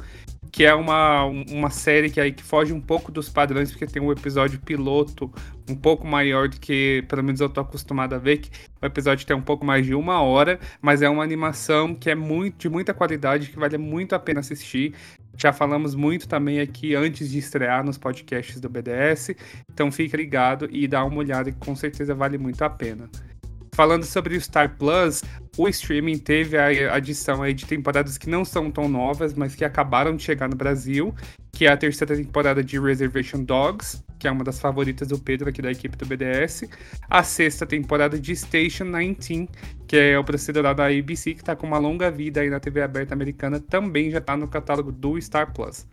[0.52, 4.02] que é uma, uma série que aí que foge um pouco dos padrões, porque tem
[4.02, 5.32] um episódio piloto
[5.70, 8.50] um pouco maior do que, pelo menos eu tô acostumado a ver, que
[8.82, 12.16] o episódio tem um pouco mais de uma hora, mas é uma animação que é
[12.16, 14.94] muito, de muita qualidade, que vale muito a pena assistir.
[15.38, 19.30] Já falamos muito também aqui antes de estrear nos podcasts do BDS.
[19.72, 23.10] Então fique ligado e dá uma olhada que com certeza vale muito a pena.
[23.74, 25.24] Falando sobre o Star Plus,
[25.58, 29.66] o streaming teve a adição aí de temporadas que não são tão novas, mas que
[29.66, 31.14] acabaram de chegar no Brasil,
[31.52, 35.50] que é a terceira temporada de Reservation Dogs, que é uma das favoritas do Pedro
[35.50, 36.70] aqui da equipe do BDS,
[37.10, 39.50] a sexta temporada de Station 19,
[39.86, 42.82] que é o procedural da ABC, que está com uma longa vida aí na TV
[42.82, 45.86] aberta americana, também já está no catálogo do Star Plus.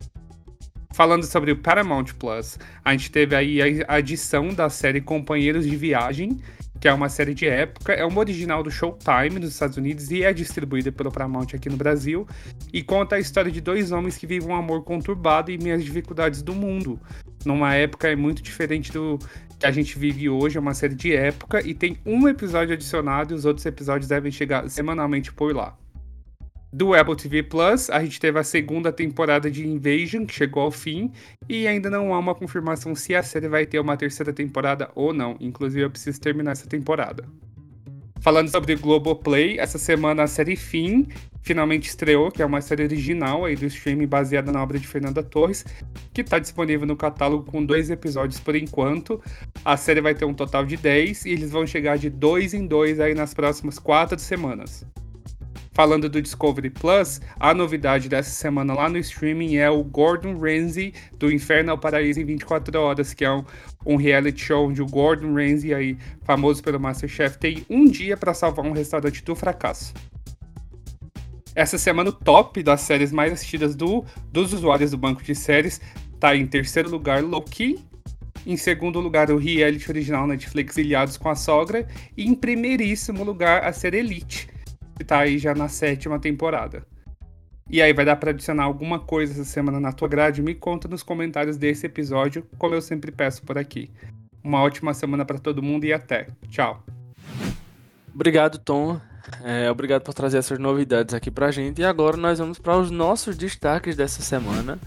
[0.92, 5.76] Falando sobre o Paramount Plus, a gente teve aí a adição da série Companheiros de
[5.76, 6.38] Viagem,
[6.80, 10.22] que é uma série de época, é uma original do Showtime nos Estados Unidos e
[10.22, 12.26] é distribuída pelo Paramount aqui no Brasil,
[12.72, 16.42] e conta a história de dois homens que vivem um amor conturbado e minhas dificuldades
[16.42, 17.00] do mundo.
[17.44, 19.18] Numa época é muito diferente do
[19.58, 23.32] que a gente vive hoje, é uma série de época e tem um episódio adicionado
[23.32, 25.76] e os outros episódios devem chegar semanalmente por lá.
[26.70, 30.70] Do Apple TV Plus, a gente teve a segunda temporada de Invasion, que chegou ao
[30.70, 31.10] fim,
[31.48, 35.14] e ainda não há uma confirmação se a série vai ter uma terceira temporada ou
[35.14, 35.34] não.
[35.40, 37.24] Inclusive, eu preciso terminar essa temporada.
[38.20, 41.06] Falando sobre Globoplay, essa semana a série Fim
[41.40, 45.22] finalmente estreou, que é uma série original aí do streaming baseada na obra de Fernanda
[45.22, 45.64] Torres,
[46.12, 49.22] que está disponível no catálogo com dois episódios por enquanto.
[49.64, 52.66] A série vai ter um total de 10 e eles vão chegar de dois em
[52.66, 54.84] dois aí nas próximas quatro semanas.
[55.78, 60.92] Falando do Discovery Plus, a novidade dessa semana lá no streaming é o Gordon Ramsay
[61.16, 63.44] do Inferno ao Paraíso em 24 horas, que é um,
[63.86, 68.34] um reality show onde o Gordon Ramsay, aí, famoso pelo Masterchef, tem um dia para
[68.34, 69.94] salvar um restaurante do fracasso.
[71.54, 75.80] Essa semana o top das séries mais assistidas do, dos usuários do banco de séries
[76.18, 77.78] tá em terceiro lugar Loki,
[78.44, 81.86] em segundo lugar o reality original Netflix Ilhados com a Sogra.
[82.16, 84.57] E em primeiríssimo lugar a série Elite
[85.04, 86.86] tá aí já na sétima temporada.
[87.70, 90.40] E aí, vai dar para adicionar alguma coisa essa semana na tua grade?
[90.40, 93.90] Me conta nos comentários desse episódio, como eu sempre peço por aqui.
[94.42, 96.28] Uma ótima semana para todo mundo e até.
[96.48, 96.82] Tchau.
[98.14, 98.98] Obrigado, Tom.
[99.44, 101.82] É, obrigado por trazer essas novidades aqui pra gente.
[101.82, 104.78] E agora nós vamos para os nossos destaques dessa semana.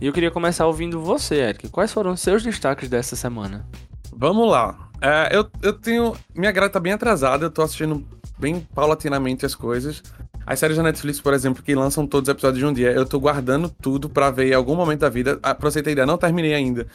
[0.00, 1.68] E eu queria começar ouvindo você, Eric.
[1.68, 3.66] Quais foram os seus destaques dessa semana?
[4.12, 4.88] Vamos lá.
[5.02, 6.16] É, eu, eu tenho.
[6.34, 8.06] Minha grade tá bem atrasada, eu tô assistindo
[8.40, 10.02] bem paulatinamente as coisas.
[10.46, 13.06] As séries da Netflix, por exemplo, que lançam todos os episódios de um dia, eu
[13.06, 15.38] tô guardando tudo para ver em algum momento da vida.
[15.42, 16.86] Ah, pra você ter ideia, não terminei ainda.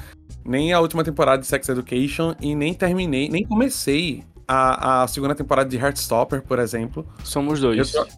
[0.43, 5.35] Nem a última temporada de Sex Education e nem terminei, nem comecei a, a segunda
[5.35, 7.07] temporada de Heartstopper, por exemplo.
[7.23, 7.93] Somos dois.
[7.93, 8.11] Eu tô,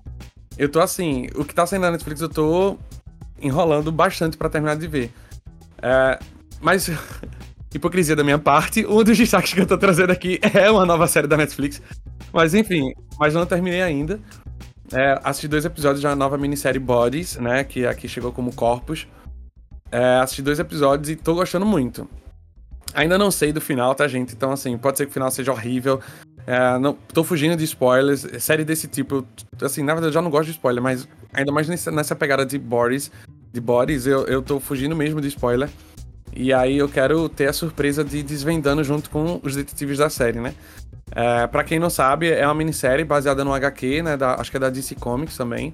[0.58, 2.78] eu tô assim, o que tá saindo da Netflix eu tô
[3.40, 5.12] enrolando bastante para terminar de ver.
[5.82, 6.18] É,
[6.60, 6.90] mas,
[7.74, 11.08] hipocrisia da minha parte, um dos destaques que eu tô trazendo aqui é uma nova
[11.08, 11.82] série da Netflix.
[12.32, 14.20] Mas enfim, mas não terminei ainda.
[14.94, 17.64] É, assisti dois episódios da nova minissérie Bodies, né?
[17.64, 19.08] Que aqui chegou como Corpus.
[19.92, 22.08] É, assisti dois episódios e tô gostando muito.
[22.94, 24.34] Ainda não sei do final, tá, gente?
[24.34, 26.00] Então, assim, pode ser que o final seja horrível.
[26.46, 28.26] É, não, tô fugindo de spoilers.
[28.40, 29.28] Série desse tipo, eu,
[29.66, 32.46] assim, na verdade eu já não gosto de spoiler, mas ainda mais nessa, nessa pegada
[32.46, 33.12] de Boris,
[33.52, 35.70] de Boris, eu, eu tô fugindo mesmo de spoiler.
[36.40, 40.40] E aí eu quero ter a surpresa de desvendando junto com os detetives da série,
[40.40, 40.54] né?
[41.10, 44.16] É, para quem não sabe, é uma minissérie baseada no HQ, né?
[44.16, 45.74] Da, acho que é da DC Comics também.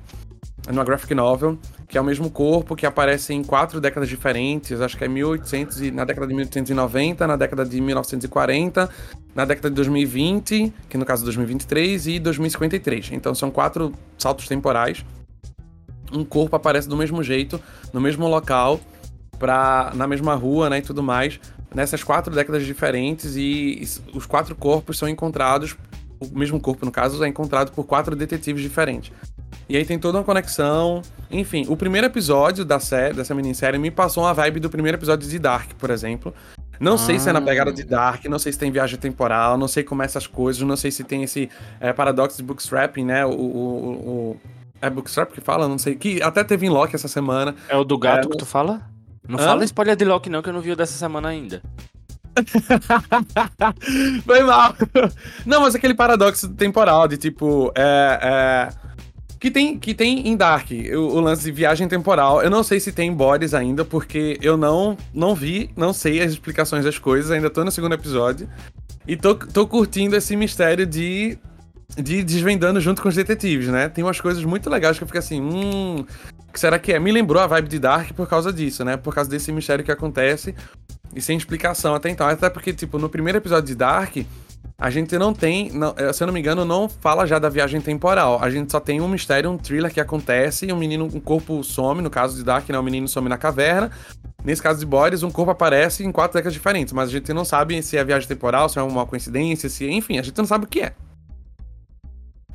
[0.65, 4.79] É numa graphic novel, que é o mesmo corpo, que aparece em quatro décadas diferentes.
[4.79, 8.89] Acho que é 1800 e, na década de 1890, na década de 1940,
[9.35, 13.11] na década de 2020, que no caso 2023, e 2053.
[13.11, 15.03] Então são quatro saltos temporais.
[16.13, 17.59] Um corpo aparece do mesmo jeito,
[17.91, 18.79] no mesmo local,
[19.39, 21.39] pra, na mesma rua, né, e tudo mais,
[21.73, 23.81] nessas quatro décadas diferentes e
[24.13, 25.75] os quatro corpos são encontrados,
[26.19, 29.11] o mesmo corpo no caso, é encontrado por quatro detetives diferentes.
[29.67, 31.01] E aí tem toda uma conexão.
[31.31, 35.27] Enfim, o primeiro episódio da série, dessa minissérie me passou uma vibe do primeiro episódio
[35.27, 36.33] de Dark, por exemplo.
[36.79, 36.97] Não ah.
[36.97, 37.41] sei se é na ah.
[37.41, 40.61] pegada de Dark, não sei se tem viagem temporal, não sei como é essas coisas,
[40.61, 43.25] não sei se tem esse é, paradoxo de bookstrapping, né?
[43.25, 43.91] O, o,
[44.33, 44.41] o,
[44.81, 45.67] é bookstrap que fala?
[45.67, 45.95] Não sei.
[45.95, 47.55] Que até teve em Loki essa semana.
[47.69, 48.81] É o do gato é, que tu fala?
[49.27, 49.43] Não Hã?
[49.43, 51.61] fala spoiler de Loki não, que eu não vi o dessa semana ainda.
[54.25, 54.75] Foi mal.
[55.45, 57.71] Não, mas aquele paradoxo temporal de tipo.
[57.75, 58.69] É, é...
[59.39, 62.41] Que, tem, que tem em Dark, o, o, lance de viagem temporal.
[62.41, 66.31] Eu não sei se tem bodies ainda, porque eu não, não vi, não sei as
[66.31, 68.47] explicações das coisas, ainda tô no segundo episódio.
[69.05, 71.37] E tô, tô curtindo esse mistério de
[72.01, 73.87] de desvendando junto com os detetives, né?
[73.89, 76.05] Tem umas coisas muito legais que eu fico assim, hum,
[76.53, 76.99] que será que é?
[76.99, 78.95] Me lembrou a vibe de Dark por causa disso, né?
[78.95, 80.55] Por causa desse mistério que acontece
[81.15, 82.27] e sem explicação até então.
[82.27, 84.17] Até porque, tipo, no primeiro episódio de Dark,
[84.77, 87.49] a gente não tem, não, eh, se eu não me engano, não fala já da
[87.49, 88.39] viagem temporal.
[88.41, 92.01] A gente só tem um mistério, um thriller que acontece, um menino, um corpo some,
[92.01, 92.77] no caso de Dark, né?
[92.77, 93.89] O menino some na caverna.
[94.43, 97.45] Nesse caso de Boris, um corpo aparece em quatro décadas diferentes, mas a gente não
[97.45, 100.65] sabe se é viagem temporal, se é uma coincidência, se, enfim, a gente não sabe
[100.65, 100.93] o que é.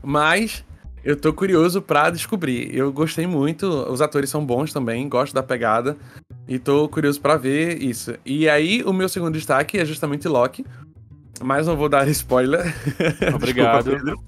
[0.02, 0.64] Mas
[1.04, 2.74] eu tô curioso pra descobrir.
[2.74, 5.96] Eu gostei muito, os atores são bons também, gosto da pegada.
[6.46, 8.14] E tô curioso pra ver isso.
[8.24, 10.64] E aí, o meu segundo destaque é justamente Loki.
[11.42, 12.74] Mas não vou dar spoiler.
[13.34, 13.90] Obrigado.
[13.90, 14.22] Desculpa,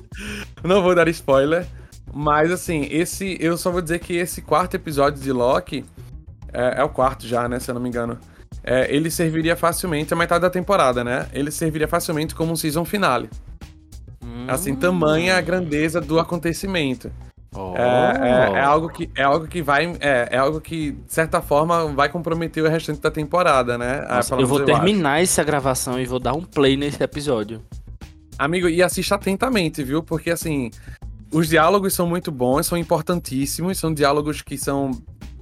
[0.63, 1.67] não vou dar spoiler.
[2.13, 3.37] Mas assim, esse.
[3.41, 5.85] Eu só vou dizer que esse quarto episódio de Loki.
[6.53, 7.59] É, é o quarto já, né?
[7.61, 8.19] Se eu não me engano.
[8.63, 11.29] É, ele serviria facilmente a metade da temporada, né?
[11.33, 13.31] Ele serviria facilmente como um season finale.
[14.47, 17.11] Assim, tamanha a grandeza do acontecimento.
[17.55, 17.75] Oh.
[17.77, 19.87] É, é, é, algo que, é algo que vai.
[20.01, 24.07] É, é, algo que, de certa forma, vai comprometer o restante da temporada, né?
[24.09, 25.25] Nossa, eu vou terminar acho.
[25.25, 27.61] essa gravação e vou dar um play nesse episódio.
[28.39, 30.03] Amigo, e assista atentamente, viu?
[30.03, 30.71] Porque assim,
[31.33, 34.93] os diálogos são muito bons, são importantíssimos, são diálogos que são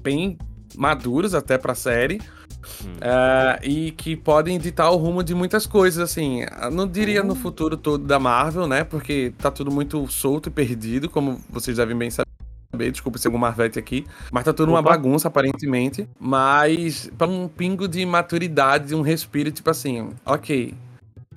[0.03, 0.39] bem
[0.77, 2.21] maduros até pra série.
[2.85, 2.93] Hum.
[2.95, 6.45] Uh, e que podem ditar o rumo de muitas coisas, assim.
[6.73, 7.37] Não diria no hum.
[7.37, 8.85] futuro todo da Marvel, né?
[8.85, 12.29] Porque tá tudo muito solto e perdido, como vocês devem bem saber.
[12.93, 14.07] Desculpa se algum Marvete aqui.
[14.31, 14.79] Mas tá tudo Opa.
[14.79, 16.09] uma bagunça, aparentemente.
[16.21, 20.75] Mas para um pingo de maturidade, um respiro, tipo assim, ok.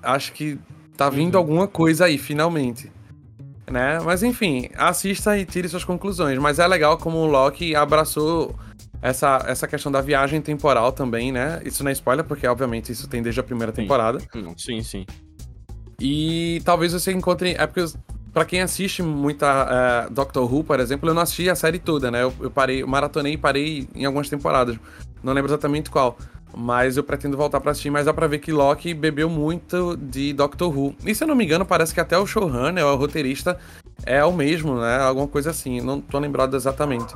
[0.03, 0.59] Acho que
[0.97, 1.39] tá vindo uhum.
[1.39, 2.91] alguma coisa aí, finalmente.
[3.71, 3.99] Né?
[4.01, 6.37] Mas enfim, assista e tire suas conclusões.
[6.37, 8.53] Mas é legal como o Loki abraçou
[9.01, 11.61] essa, essa questão da viagem temporal também, né?
[11.65, 13.81] Isso não é spoiler, porque obviamente isso tem desde a primeira sim.
[13.81, 14.19] temporada.
[14.57, 15.05] Sim, sim.
[15.99, 17.55] E talvez você encontre.
[17.57, 17.91] É porque,
[18.31, 22.11] pra quem assiste muita uh, Doctor Who, por exemplo, eu não assisti a série toda,
[22.11, 22.23] né?
[22.23, 24.77] Eu, eu parei, eu maratonei e parei em algumas temporadas.
[25.23, 26.17] Não lembro exatamente qual.
[26.55, 30.33] Mas eu pretendo voltar para assistir, mas dá pra ver que Loki bebeu muito de
[30.33, 30.95] Doctor Who.
[31.05, 33.57] E se eu não me engano, parece que até o showrunner, o roteirista,
[34.05, 34.97] é o mesmo, né?
[34.97, 35.79] Alguma coisa assim.
[35.79, 37.15] Não tô lembrado exatamente.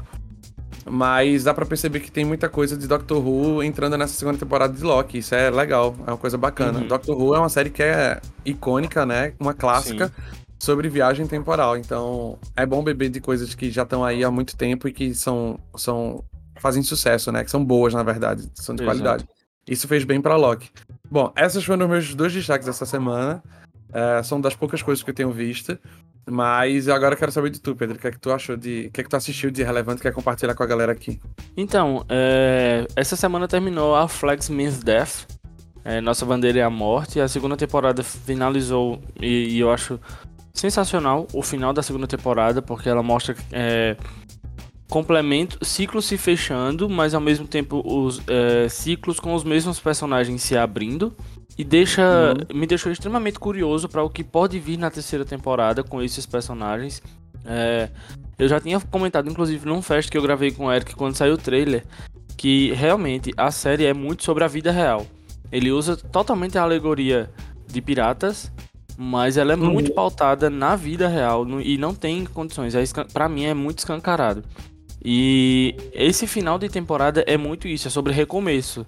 [0.89, 4.73] Mas dá para perceber que tem muita coisa de Doctor Who entrando nessa segunda temporada
[4.73, 5.19] de Loki.
[5.19, 6.79] Isso é legal, é uma coisa bacana.
[6.79, 6.87] Uhum.
[6.87, 9.33] Doctor Who é uma série que é icônica, né?
[9.39, 10.07] Uma clássica.
[10.07, 10.45] Sim.
[10.57, 11.77] Sobre viagem temporal.
[11.77, 15.13] Então, é bom beber de coisas que já estão aí há muito tempo e que
[15.13, 16.23] são, são
[16.59, 17.43] fazem sucesso, né?
[17.43, 18.97] Que são boas, na verdade, são de Exato.
[18.97, 19.29] qualidade.
[19.67, 20.69] Isso fez bem para Loki.
[21.09, 23.43] Bom, essas foram os meus dois destaques dessa semana.
[23.91, 25.77] É, são das poucas coisas que eu tenho visto.
[26.29, 27.97] Mas agora eu quero saber de tu, Pedro.
[27.97, 28.87] O que é que tu achou de.
[28.87, 31.19] O que é que tu assistiu de relevante que quer compartilhar com a galera aqui?
[31.55, 32.87] Então, é...
[32.95, 35.27] essa semana terminou a Flags Means Death.
[35.83, 37.19] É, Nossa Bandeira é a Morte.
[37.19, 39.99] A segunda temporada finalizou e, e, eu acho
[40.51, 43.95] sensacional o final da segunda temporada, porque ela mostra é,
[44.89, 50.41] complemento, ciclos se fechando, mas ao mesmo tempo os é, ciclos com os mesmos personagens
[50.41, 51.15] se abrindo.
[51.57, 52.59] E deixa, uhum.
[52.59, 57.01] me deixou extremamente curioso para o que pode vir na terceira temporada com esses personagens.
[57.45, 57.89] É,
[58.37, 61.35] eu já tinha comentado, inclusive, num fest que eu gravei com o Eric quando saiu
[61.35, 61.85] o trailer,
[62.35, 65.05] que realmente a série é muito sobre a vida real.
[65.51, 67.29] Ele usa totalmente a alegoria
[67.67, 68.51] de piratas,
[68.97, 69.71] mas ela é uhum.
[69.71, 72.75] muito pautada na vida real no, e não tem condições.
[72.75, 74.43] É, para mim é muito escancarado.
[75.03, 78.85] E esse final de temporada é muito isso, é sobre recomeço.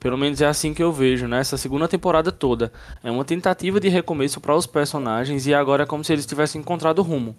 [0.00, 1.40] Pelo menos é assim que eu vejo, né?
[1.40, 2.72] Essa segunda temporada toda.
[3.04, 6.60] É uma tentativa de recomeço para os personagens e agora é como se eles tivessem
[6.60, 7.36] encontrado o rumo.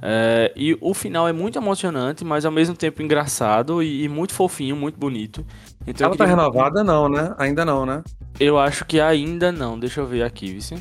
[0.00, 4.34] É, e o final é muito emocionante, mas ao mesmo tempo engraçado e, e muito
[4.34, 5.44] fofinho, muito bonito.
[5.84, 7.34] Então, Ela tá renovada, não, né?
[7.38, 8.04] Ainda não, né?
[8.38, 9.78] Eu acho que ainda não.
[9.78, 10.76] Deixa eu ver aqui, vice.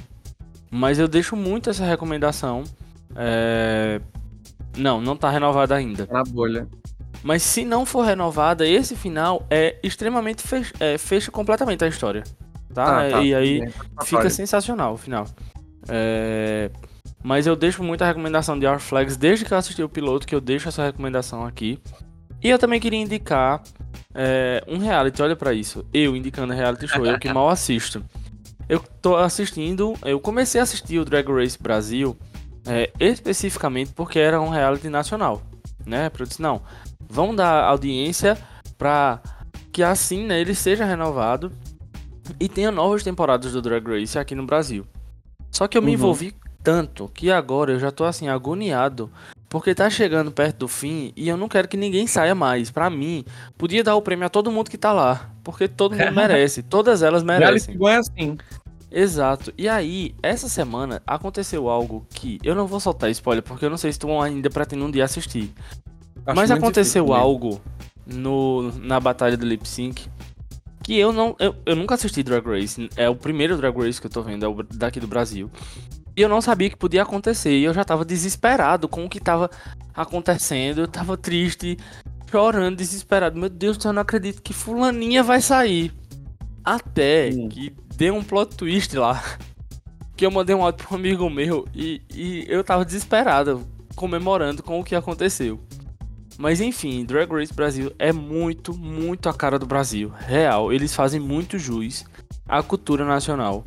[0.69, 2.63] Mas eu deixo muito essa recomendação.
[3.15, 3.99] É...
[4.77, 6.07] Não, não tá renovada ainda.
[6.11, 6.67] Na bolha.
[7.25, 12.23] Mas se não for renovada, esse final é extremamente fecha, é, fecha completamente a história.
[12.71, 13.07] Tá?
[13.07, 13.23] Ah, tá.
[13.23, 13.67] E aí
[14.03, 15.25] fica sensacional o final.
[15.89, 16.69] É...
[17.23, 20.35] Mas eu deixo muita recomendação de Our Flags desde que eu assisti o piloto, que
[20.35, 21.79] eu deixo essa recomendação aqui.
[22.43, 23.63] E eu também queria indicar
[24.13, 25.83] é, um reality, olha para isso.
[25.91, 28.05] Eu indicando reality show, eu que mal assisto.
[28.69, 32.15] Eu tô assistindo, eu comecei a assistir o Drag Race Brasil
[32.67, 35.41] é, especificamente porque era um reality nacional,
[35.83, 36.11] né?
[36.19, 36.61] Eu disse, não,
[37.09, 38.37] vão dar audiência
[38.77, 39.21] para
[39.71, 41.51] que assim né, ele seja renovado
[42.39, 44.85] e tenha novas temporadas do Drag Race aqui no Brasil.
[45.51, 45.93] Só que eu me uhum.
[45.93, 49.11] envolvi tanto que agora eu já tô assim agoniado
[49.47, 52.71] porque tá chegando perto do fim e eu não quero que ninguém saia mais.
[52.71, 53.23] Para mim,
[53.57, 57.01] podia dar o prêmio a todo mundo que tá lá, porque todo mundo merece, todas
[57.01, 57.77] elas merecem.
[57.79, 58.37] É assim.
[58.91, 59.53] Exato.
[59.57, 63.77] E aí, essa semana aconteceu algo que eu não vou soltar spoiler porque eu não
[63.77, 65.53] sei se tu ainda pretende um dia assistir.
[66.25, 67.61] Acho Mas aconteceu algo
[68.05, 70.07] no, na batalha do lip sync
[70.85, 71.35] que eu não.
[71.39, 72.89] Eu, eu nunca assisti Drag Race.
[72.95, 75.49] É o primeiro Drag Race que eu tô vendo, é o daqui do Brasil.
[76.15, 77.57] E eu não sabia que podia acontecer.
[77.57, 79.49] E eu já tava desesperado com o que tava
[79.95, 80.81] acontecendo.
[80.81, 81.75] Eu tava triste,
[82.29, 83.37] chorando, desesperado.
[83.37, 85.91] Meu Deus eu não acredito que fulaninha vai sair.
[86.63, 87.49] Até hum.
[87.49, 89.21] que deu um plot twist lá.
[90.15, 94.61] Que eu mandei um áudio pro um amigo meu e, e eu tava desesperado, comemorando
[94.61, 95.59] com o que aconteceu.
[96.37, 100.11] Mas enfim, Drag Race Brasil é muito, muito a cara do Brasil.
[100.17, 102.05] Real, eles fazem muito jus
[102.47, 103.63] à cultura nacional.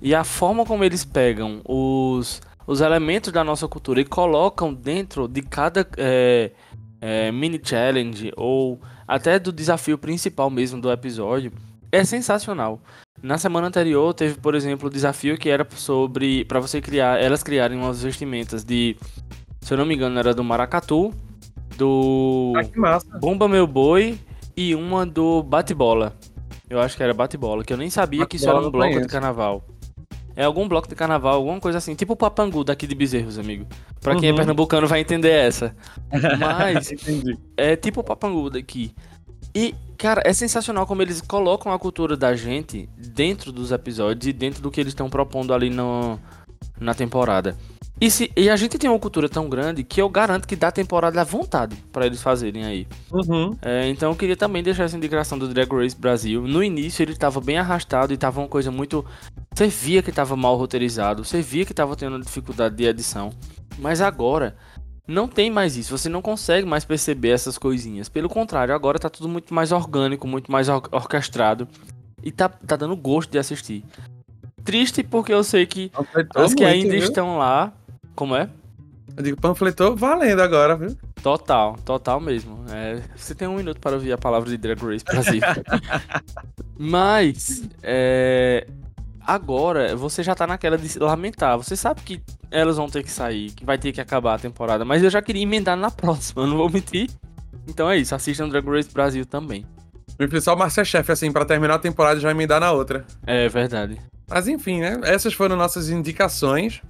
[0.00, 5.28] E a forma como eles pegam os, os elementos da nossa cultura e colocam dentro
[5.28, 6.52] de cada é,
[7.00, 11.52] é, mini challenge ou até do desafio principal mesmo do episódio
[11.92, 12.80] é sensacional.
[13.22, 17.42] Na semana anterior teve, por exemplo, o desafio que era sobre para você criar, elas
[17.42, 18.96] criarem umas vestimentas de,
[19.60, 21.12] se eu não me engano, era do maracatu,
[21.80, 22.52] do
[22.84, 24.18] ah, Bomba Meu Boi
[24.54, 26.14] e uma do Bate-Bola.
[26.68, 29.08] Eu acho que era Bate-Bola, que eu nem sabia que isso era um bloco de
[29.08, 29.64] carnaval.
[30.36, 31.94] É algum bloco de carnaval, alguma coisa assim.
[31.94, 33.66] Tipo o Papangu daqui de Bezerros, amigo.
[34.00, 34.36] Pra quem é uhum.
[34.36, 35.74] é pernambucano vai entender essa.
[36.38, 36.92] Mas
[37.56, 38.94] é tipo o Papangu daqui.
[39.54, 44.32] E, cara, é sensacional como eles colocam a cultura da gente dentro dos episódios e
[44.32, 46.20] dentro do que eles estão propondo ali no,
[46.78, 47.56] na temporada.
[48.00, 50.72] E, se, e a gente tem uma cultura tão grande que eu garanto que dá
[50.72, 52.86] temporada à vontade para eles fazerem aí.
[53.12, 53.54] Uhum.
[53.60, 56.42] É, então eu queria também deixar essa indicação do Drag Race Brasil.
[56.46, 59.04] No início ele estava bem arrastado e tava uma coisa muito.
[59.54, 63.32] Você via que estava mal roteirizado, você via que estava tendo dificuldade de edição.
[63.78, 64.56] Mas agora
[65.06, 68.08] não tem mais isso, você não consegue mais perceber essas coisinhas.
[68.08, 71.68] Pelo contrário, agora tá tudo muito mais orgânico, muito mais or orquestrado.
[72.22, 73.84] E tá, tá dando gosto de assistir.
[74.64, 75.90] Triste porque eu sei que
[76.34, 77.02] as que ainda viu?
[77.02, 77.72] estão lá
[78.14, 78.48] como é?
[79.16, 80.96] Eu digo, panfletou valendo agora, viu?
[81.22, 82.64] Total, total mesmo.
[82.70, 85.40] É, você tem um minuto para ouvir a palavra de Drag Race Brasil.
[86.78, 88.66] Mas, é,
[89.20, 91.56] agora você já tá naquela de se lamentar.
[91.58, 94.84] Você sabe que elas vão ter que sair, que vai ter que acabar a temporada.
[94.84, 97.10] Mas eu já queria emendar na próxima, não vou mentir.
[97.68, 99.64] Então é isso, assistam Drag Race Brasil também.
[100.18, 103.06] Me só o Masterchef, assim, para terminar a temporada e já emendar na outra.
[103.26, 103.98] É verdade.
[104.28, 105.00] Mas enfim, né?
[105.04, 106.82] Essas foram nossas indicações.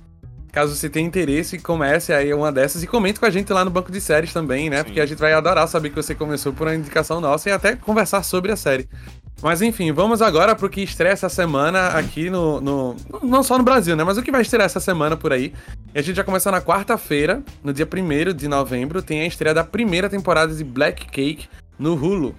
[0.53, 3.70] Caso você tenha interesse, comece aí uma dessas e comente com a gente lá no
[3.70, 4.78] banco de séries também, né?
[4.78, 4.84] Sim.
[4.84, 7.76] Porque a gente vai adorar saber que você começou por uma indicação nossa e até
[7.76, 8.88] conversar sobre a série.
[9.42, 13.64] Mas enfim, vamos agora pro que estreia essa semana aqui no, no, Não só no
[13.64, 14.05] Brasil, né?
[14.05, 15.55] Mas o que vai estrear essa semana por aí.
[15.94, 19.55] E a gente já começa na quarta-feira, no dia 1 de novembro, tem a estreia
[19.55, 21.48] da primeira temporada de Black Cake
[21.78, 22.34] no Hulu.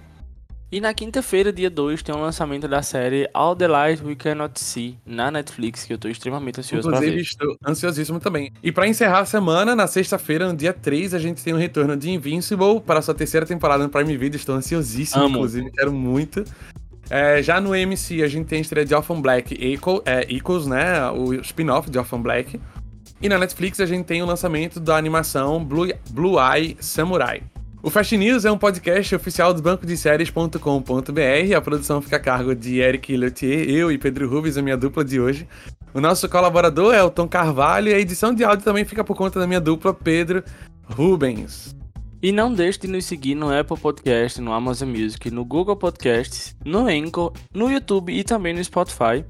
[0.72, 4.14] E na quinta-feira, dia 2, tem o um lançamento da série All the Light We
[4.14, 7.22] Cannot See na Netflix, que eu tô extremamente ansioso Inclusive, pra ver.
[7.22, 8.50] estou ansiosíssimo também.
[8.62, 11.58] E para encerrar a semana, na sexta-feira, no dia 3, a gente tem o um
[11.58, 14.38] retorno de Invincible para sua terceira temporada no Prime Video.
[14.38, 15.36] Estou ansiosíssimo, Amo.
[15.36, 16.42] inclusive, quero muito.
[17.10, 20.66] É, já no MC, a gente tem a estreia de Orphan Black Equal, é, Equals,
[20.66, 21.06] né?
[21.10, 22.58] O spin-off de Orphan Black.
[23.20, 27.42] E na Netflix a gente tem o lançamento da animação Blue, Blue Eye Samurai.
[27.84, 31.56] O Fast News é um podcast oficial do banco de séries.com.br.
[31.56, 35.04] A produção fica a cargo de Eric Leutier, eu e Pedro Rubens, a minha dupla
[35.04, 35.48] de hoje.
[35.92, 39.16] O nosso colaborador é o Tom Carvalho e a edição de áudio também fica por
[39.16, 40.44] conta da minha dupla, Pedro
[40.84, 41.74] Rubens.
[42.22, 46.54] E não deixe de nos seguir no Apple Podcast, no Amazon Music, no Google Podcasts,
[46.64, 49.24] no Anchor, no YouTube e também no Spotify.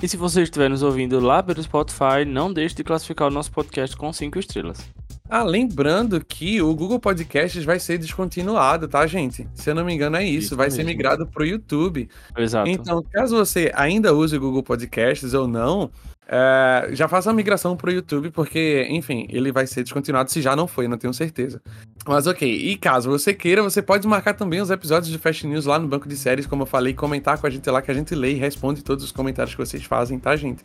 [0.00, 3.50] E se você estiver nos ouvindo lá pelo Spotify, não deixe de classificar o nosso
[3.50, 4.95] podcast com 5 estrelas.
[5.28, 9.48] Ah, lembrando que o Google Podcasts vai ser descontinuado, tá, gente?
[9.54, 10.46] Se eu não me engano, é isso.
[10.46, 10.76] isso vai mesmo.
[10.76, 12.08] ser migrado para o YouTube.
[12.36, 12.68] Exato.
[12.68, 15.90] Então, caso você ainda use o Google Podcasts ou não,
[16.28, 20.56] é, já faça a migração pro YouTube, porque, enfim, ele vai ser descontinuado se já
[20.56, 21.60] não foi, não tenho certeza.
[22.06, 25.66] Mas ok, e caso você queira, você pode marcar também os episódios de Fast News
[25.66, 27.94] lá no banco de séries, como eu falei, comentar com a gente lá que a
[27.94, 30.62] gente lê e responde todos os comentários que vocês fazem, tá, gente?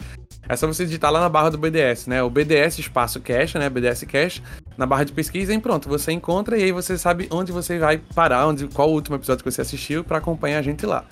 [0.49, 2.24] É só você digitar lá na barra do BDS, né?
[2.24, 3.70] O BDS espaço cache, né?
[3.70, 4.41] BDS cache,
[4.76, 7.99] na barra de pesquisa e pronto, você encontra e aí você sabe onde você vai
[7.99, 11.05] parar, onde, qual o último episódio que você assistiu para acompanhar a gente lá.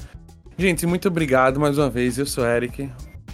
[0.57, 2.17] Gente, muito obrigado mais uma vez.
[2.17, 2.89] Eu sou Eric.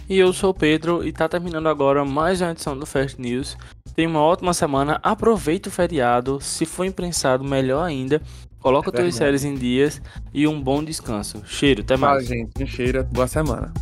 [0.08, 3.58] E eu sou o Pedro e tá terminando agora mais uma edição do Fast News.
[3.92, 8.22] Tenha uma ótima semana, aproveita o feriado, se for imprensado, melhor ainda.
[8.60, 10.00] Coloca é suas séries em dias
[10.32, 11.42] e um bom descanso.
[11.44, 12.24] Cheiro, até mais.
[12.24, 12.62] Tchau, gente.
[12.62, 13.72] Um cheiro, boa semana.